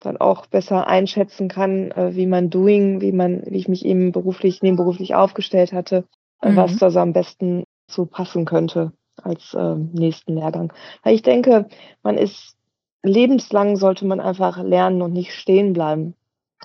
dann 0.00 0.16
auch 0.16 0.46
besser 0.46 0.86
einschätzen 0.86 1.48
kann, 1.48 1.90
äh, 1.90 2.14
wie 2.14 2.26
man 2.26 2.50
Doing, 2.50 3.00
wie 3.00 3.12
man, 3.12 3.42
wie 3.46 3.58
ich 3.58 3.68
mich 3.68 3.84
eben 3.84 4.12
beruflich, 4.12 4.62
nebenberuflich 4.62 5.14
aufgestellt 5.14 5.72
hatte, 5.72 6.04
äh, 6.42 6.50
mhm. 6.50 6.56
was 6.56 6.76
da 6.76 6.90
so 6.90 7.00
am 7.00 7.12
besten 7.12 7.64
zu 7.88 8.06
passen 8.06 8.44
könnte 8.44 8.92
als 9.22 9.54
äh, 9.54 9.74
nächsten 9.74 10.34
Lehrgang. 10.34 10.72
Weil 11.02 11.14
ich 11.14 11.22
denke, 11.22 11.68
man 12.02 12.16
ist 12.16 12.57
lebenslang 13.02 13.76
sollte 13.76 14.06
man 14.06 14.20
einfach 14.20 14.62
lernen 14.62 15.02
und 15.02 15.12
nicht 15.12 15.32
stehen 15.32 15.72
bleiben. 15.72 16.14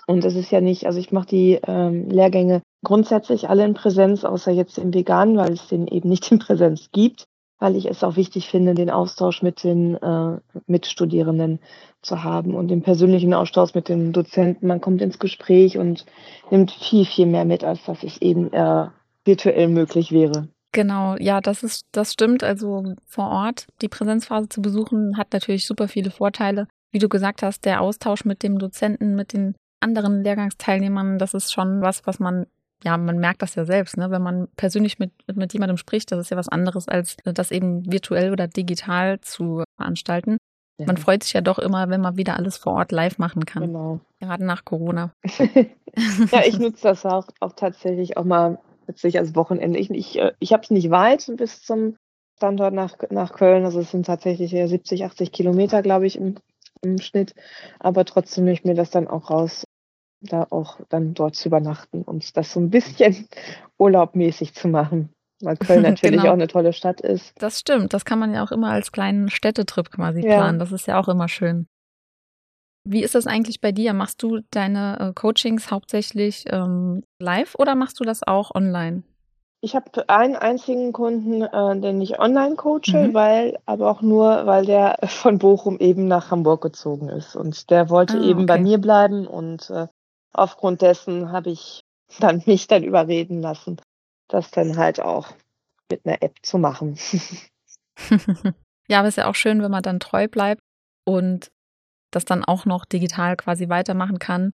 Und 0.08 0.26
es 0.26 0.36
ist 0.36 0.52
ja 0.52 0.60
nicht, 0.60 0.86
also 0.86 1.00
ich 1.00 1.12
mache 1.12 1.28
die 1.28 1.60
ähm, 1.66 2.10
Lehrgänge 2.10 2.62
grundsätzlich 2.84 3.50
alle 3.50 3.64
in 3.64 3.74
Präsenz, 3.74 4.26
außer 4.26 4.52
jetzt 4.52 4.78
im 4.78 4.94
Vegan, 4.94 5.38
weil 5.38 5.54
es 5.54 5.68
den 5.68 5.88
eben 5.88 6.10
nicht 6.10 6.30
in 6.32 6.40
Präsenz 6.40 6.90
gibt, 6.92 7.26
weil 7.60 7.76
ich 7.76 7.86
es 7.86 8.04
auch 8.04 8.18
wichtig 8.18 8.50
finde, 8.50 8.74
den 8.74 8.90
Austausch 8.90 9.42
mit 9.42 9.64
den 9.64 9.96
äh, 9.96 10.40
Mitstudierenden 10.68 11.60
zu 12.02 12.24
haben 12.24 12.56
und 12.56 12.68
den 12.68 12.82
persönlichen 12.82 13.34
Austausch 13.34 13.74
mit 13.74 13.88
den 13.88 14.12
Dozenten. 14.12 14.68
Man 14.68 14.82
kommt 14.82 15.02
ins 15.02 15.20
Gespräch 15.20 15.78
und 15.78 16.06
nimmt 16.52 16.72
viel, 16.72 17.06
viel 17.06 17.28
mehr 17.28 17.46
mit, 17.46 17.64
als 17.64 17.86
dass 17.86 18.04
es 18.04 18.22
eben 18.22 18.52
äh, 18.52 18.88
virtuell 19.24 19.70
möglich 19.70 20.12
wäre. 20.12 20.50
Genau, 20.74 21.16
ja, 21.18 21.40
das 21.40 21.64
ist, 21.64 21.86
das 21.92 22.12
stimmt. 22.12 22.44
Also 22.44 22.96
vor 23.06 23.30
Ort 23.30 23.68
die 23.82 23.88
Präsenzphase 23.88 24.50
zu 24.50 24.62
besuchen, 24.62 25.18
hat 25.18 25.32
natürlich 25.32 25.68
super 25.68 25.88
viele 25.88 26.12
Vorteile. 26.12 26.68
Wie 26.92 27.00
du 27.00 27.08
gesagt 27.08 27.44
hast, 27.44 27.64
der 27.64 27.80
Austausch 27.80 28.26
mit 28.26 28.44
dem 28.44 28.58
Dozenten, 28.58 29.16
mit 29.16 29.34
den 29.34 29.56
anderen 29.80 30.24
Lehrgangsteilnehmern, 30.24 31.20
das 31.20 31.36
ist 31.36 31.54
schon 31.54 31.82
was, 31.82 32.06
was 32.06 32.20
man, 32.20 32.48
ja, 32.84 32.98
man 32.98 33.20
merkt 33.20 33.44
das 33.44 33.56
ja 33.56 33.66
selbst, 33.66 33.98
ne? 33.98 34.10
Wenn 34.10 34.24
man 34.24 34.48
persönlich 34.58 34.98
mit, 34.98 35.12
mit 35.34 35.54
jemandem 35.54 35.78
spricht, 35.78 36.12
das 36.12 36.20
ist 36.20 36.32
ja 36.32 36.38
was 36.38 36.50
anderes, 36.50 36.88
als 36.88 37.18
das 37.24 37.52
eben 37.52 37.92
virtuell 37.92 38.32
oder 38.32 38.48
digital 38.48 39.22
zu 39.22 39.64
veranstalten. 39.78 40.38
Ja. 40.80 40.88
Man 40.88 40.98
freut 40.98 41.24
sich 41.24 41.34
ja 41.34 41.42
doch 41.42 41.60
immer, 41.60 41.90
wenn 41.90 42.02
man 42.02 42.18
wieder 42.18 42.36
alles 42.36 42.58
vor 42.58 42.74
Ort 42.74 42.92
live 42.92 43.20
machen 43.20 43.46
kann. 43.46 43.64
Genau. 43.64 44.00
Gerade 44.20 44.44
nach 44.44 44.66
Corona. 44.66 45.14
ja, 46.32 46.42
ich 46.46 46.58
nutze 46.58 46.82
das 46.84 47.06
auch, 47.06 47.28
auch 47.40 47.54
tatsächlich 47.54 48.18
auch 48.18 48.24
mal 48.24 48.58
letztlich 48.88 49.18
als 49.20 49.36
Wochenende. 49.36 49.80
Ich, 49.80 49.90
ich, 49.90 50.20
äh, 50.20 50.34
ich 50.40 50.54
habe 50.54 50.64
es 50.64 50.72
nicht 50.72 50.90
weit 50.90 51.32
bis 51.38 51.62
zum 51.62 51.96
Standort 52.38 52.74
nach, 52.74 52.96
nach 53.10 53.34
Köln. 53.34 53.66
Also 53.66 53.80
es 53.80 53.92
sind 53.92 54.06
tatsächlich 54.06 54.52
70, 54.52 55.06
80 55.06 55.32
Kilometer, 55.32 55.82
glaube 55.82 56.08
ich, 56.08 56.18
im, 56.18 56.36
im 56.82 57.00
Schnitt. 57.00 57.34
Aber 57.80 58.06
trotzdem 58.06 58.46
nehme 58.46 58.54
ich 58.54 58.66
mir 58.66 58.76
das 58.76 58.90
dann 58.90 59.08
auch 59.08 59.30
raus, 59.30 59.66
da 60.22 60.48
auch 60.50 60.80
dann 60.90 61.14
dort 61.14 61.36
zu 61.36 61.50
übernachten 61.50 62.02
und 62.02 62.36
das 62.38 62.54
so 62.54 62.60
ein 62.60 62.70
bisschen 62.70 63.28
urlaubmäßig 63.78 64.54
zu 64.54 64.68
machen. 64.68 65.10
Weil 65.42 65.58
Köln 65.58 65.82
natürlich 65.84 66.22
genau. 66.22 66.30
auch 66.30 66.34
eine 66.34 66.48
tolle 66.48 66.74
Stadt 66.74 67.02
ist. 67.02 67.34
Das 67.42 67.60
stimmt. 67.60 67.94
Das 67.94 68.06
kann 68.06 68.20
man 68.20 68.34
ja 68.34 68.44
auch 68.44 68.52
immer 68.52 68.72
als 68.72 68.92
kleinen 68.92 69.30
Städtetrip 69.30 69.92
quasi 69.92 70.22
planen. 70.22 70.60
Ja. 70.60 70.60
Das 70.60 70.72
ist 70.72 70.88
ja 70.88 71.00
auch 71.00 71.08
immer 71.08 71.28
schön. 71.28 71.68
Wie 72.86 73.04
ist 73.04 73.16
das 73.16 73.28
eigentlich 73.28 73.62
bei 73.62 73.72
dir? 73.72 73.94
Machst 73.94 74.22
du 74.22 74.42
deine 74.52 75.00
äh, 75.00 75.14
Coachings 75.14 75.72
hauptsächlich 75.72 76.46
ähm, 76.50 77.04
live 77.20 77.56
oder 77.56 77.76
machst 77.76 78.00
du 78.00 78.04
das 78.04 78.24
auch 78.24 78.54
online? 78.54 79.04
Ich 79.62 79.78
habe 79.78 80.10
einen 80.10 80.36
einzigen 80.36 80.92
Kunden, 80.92 81.42
äh, 81.42 81.80
den 81.80 82.02
ich 82.02 82.20
online 82.20 82.56
coache, 82.56 83.08
mhm. 83.08 83.14
weil, 83.14 83.58
aber 83.66 83.90
auch 83.90 84.02
nur, 84.02 84.46
weil 84.46 84.66
der 84.66 84.98
von 85.06 85.38
Bochum 85.38 85.80
eben 85.80 86.10
nach 86.10 86.32
Hamburg 86.32 86.62
gezogen 86.62 87.08
ist. 87.08 87.38
Und 87.38 87.70
der 87.70 87.90
wollte 87.90 88.18
ah, 88.18 88.24
eben 88.24 88.42
okay. 88.42 88.46
bei 88.48 88.60
mir 88.60 88.78
bleiben 88.78 89.26
und 89.26 89.70
äh, 89.70 89.88
aufgrund 90.34 90.82
dessen 90.82 91.32
habe 91.32 91.52
ich 91.52 91.80
dann 92.20 92.44
mich 92.46 92.68
dann 92.68 92.84
überreden 92.84 93.42
lassen, 93.42 93.80
das 94.28 94.52
dann 94.52 94.76
halt 94.76 95.00
auch 95.00 95.30
mit 95.90 96.06
einer 96.06 96.22
App 96.22 96.36
zu 96.42 96.58
machen. 96.58 96.98
ja, 98.90 99.00
aber 99.00 99.08
es 99.08 99.14
ist 99.14 99.24
ja 99.24 99.30
auch 99.30 99.36
schön, 99.36 99.62
wenn 99.62 99.72
man 99.72 99.84
dann 99.84 100.02
treu 100.02 100.28
bleibt 100.28 100.62
und 101.06 101.53
das 102.16 102.26
dann 102.26 102.44
auch 102.44 102.66
noch 102.66 102.86
digital 102.86 103.36
quasi 103.36 103.70
weitermachen 103.70 104.20
kann, 104.20 104.52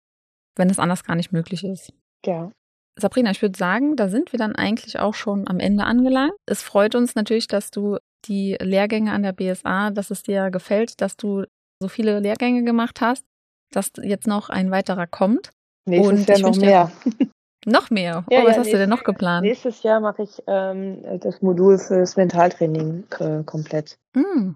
wenn 0.57 0.71
es 0.71 0.79
anders 0.79 1.05
gar 1.05 1.17
nicht 1.17 1.33
möglich 1.33 1.65
ist. 1.65 1.93
Ja. 2.25 2.51
Sabrina, 2.97 3.31
ich 3.31 3.43
würde 3.43 3.59
sagen, 3.59 3.97
da 3.97 4.09
sind 4.09 4.33
wir 4.33 4.39
dann 4.39 4.55
eigentlich 4.55 5.01
auch 5.01 5.15
schon 5.15 5.49
am 5.49 5.59
Ende 5.59 5.85
angelangt. 5.85 6.35
Es 6.47 6.63
freut 6.63 6.95
uns 6.95 7.15
natürlich, 7.15 7.49
dass 7.49 7.71
du 7.71 7.99
die 8.27 8.57
Lehrgänge 8.61 9.13
an 9.13 9.23
der 9.23 9.33
BSA, 9.33 9.91
dass 9.91 10.11
es 10.11 10.23
dir 10.23 10.51
gefällt, 10.51 11.01
dass 11.01 11.17
du 11.17 11.45
so 11.83 11.89
viele 11.89 12.21
Lehrgänge 12.21 12.63
gemacht 12.63 13.01
hast, 13.01 13.25
dass 13.73 13.91
jetzt 14.01 14.27
noch 14.27 14.49
ein 14.49 14.71
weiterer 14.71 15.07
kommt. 15.07 15.51
Nächstes 15.87 16.21
Und 16.21 16.29
Jahr 16.29 16.41
noch 16.41 16.57
mehr. 16.57 16.93
noch 17.67 17.91
mehr? 17.91 18.25
Ja, 18.31 18.43
oh, 18.43 18.47
was 18.47 18.57
ja, 18.57 18.63
hast 18.63 18.73
du 18.73 18.79
denn 18.79 18.89
noch 18.91 19.05
geplant? 19.05 19.45
Nächstes 19.45 19.83
Jahr 19.83 20.01
mache 20.01 20.23
ich 20.23 20.43
ähm, 20.47 21.03
das 21.21 21.43
Modul 21.43 21.79
fürs 21.79 22.17
Mentaltraining 22.17 23.05
äh, 23.19 23.43
komplett. 23.43 23.97
Mm. 24.15 24.53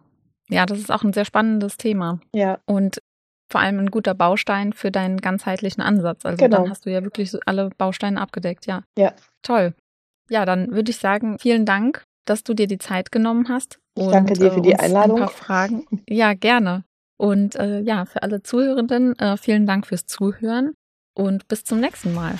Ja, 0.49 0.67
das 0.67 0.79
ist 0.79 0.91
auch 0.91 1.03
ein 1.03 1.13
sehr 1.13 1.25
spannendes 1.25 1.77
Thema. 1.77 2.21
Ja. 2.35 2.59
Und 2.67 3.03
vor 3.51 3.61
allem 3.61 3.79
ein 3.79 3.91
guter 3.91 4.15
Baustein 4.15 4.73
für 4.73 4.91
deinen 4.91 5.19
ganzheitlichen 5.19 5.83
Ansatz. 5.83 6.25
Also 6.25 6.45
genau. 6.45 6.59
dann 6.59 6.71
hast 6.71 6.87
du 6.87 6.91
ja 6.91 7.03
wirklich 7.03 7.35
alle 7.47 7.71
Bausteine 7.79 8.21
abgedeckt, 8.21 8.67
ja. 8.67 8.83
Ja. 8.97 9.15
Toll. 9.43 9.75
Ja, 10.31 10.45
dann 10.45 10.73
würde 10.73 10.91
ich 10.91 10.99
sagen, 10.99 11.39
vielen 11.39 11.65
Dank, 11.65 12.05
dass 12.27 12.45
du 12.45 12.53
dir 12.53 12.67
die 12.67 12.79
Zeit 12.79 13.11
genommen 13.11 13.49
hast. 13.49 13.79
Ich 13.97 14.05
und, 14.05 14.13
danke 14.13 14.35
dir 14.35 14.53
für 14.53 14.61
die 14.61 14.77
Einladung. 14.77 15.17
Ein 15.17 15.27
paar 15.27 15.35
Fragen. 15.35 15.87
Ja, 16.09 16.35
gerne. 16.35 16.85
Und 17.17 17.57
äh, 17.57 17.81
ja, 17.81 18.05
für 18.05 18.23
alle 18.23 18.43
Zuhörenden, 18.43 19.19
äh, 19.19 19.37
vielen 19.37 19.67
Dank 19.67 19.87
fürs 19.87 20.07
Zuhören 20.07 20.75
und 21.15 21.49
bis 21.49 21.65
zum 21.65 21.81
nächsten 21.81 22.15
Mal. 22.15 22.39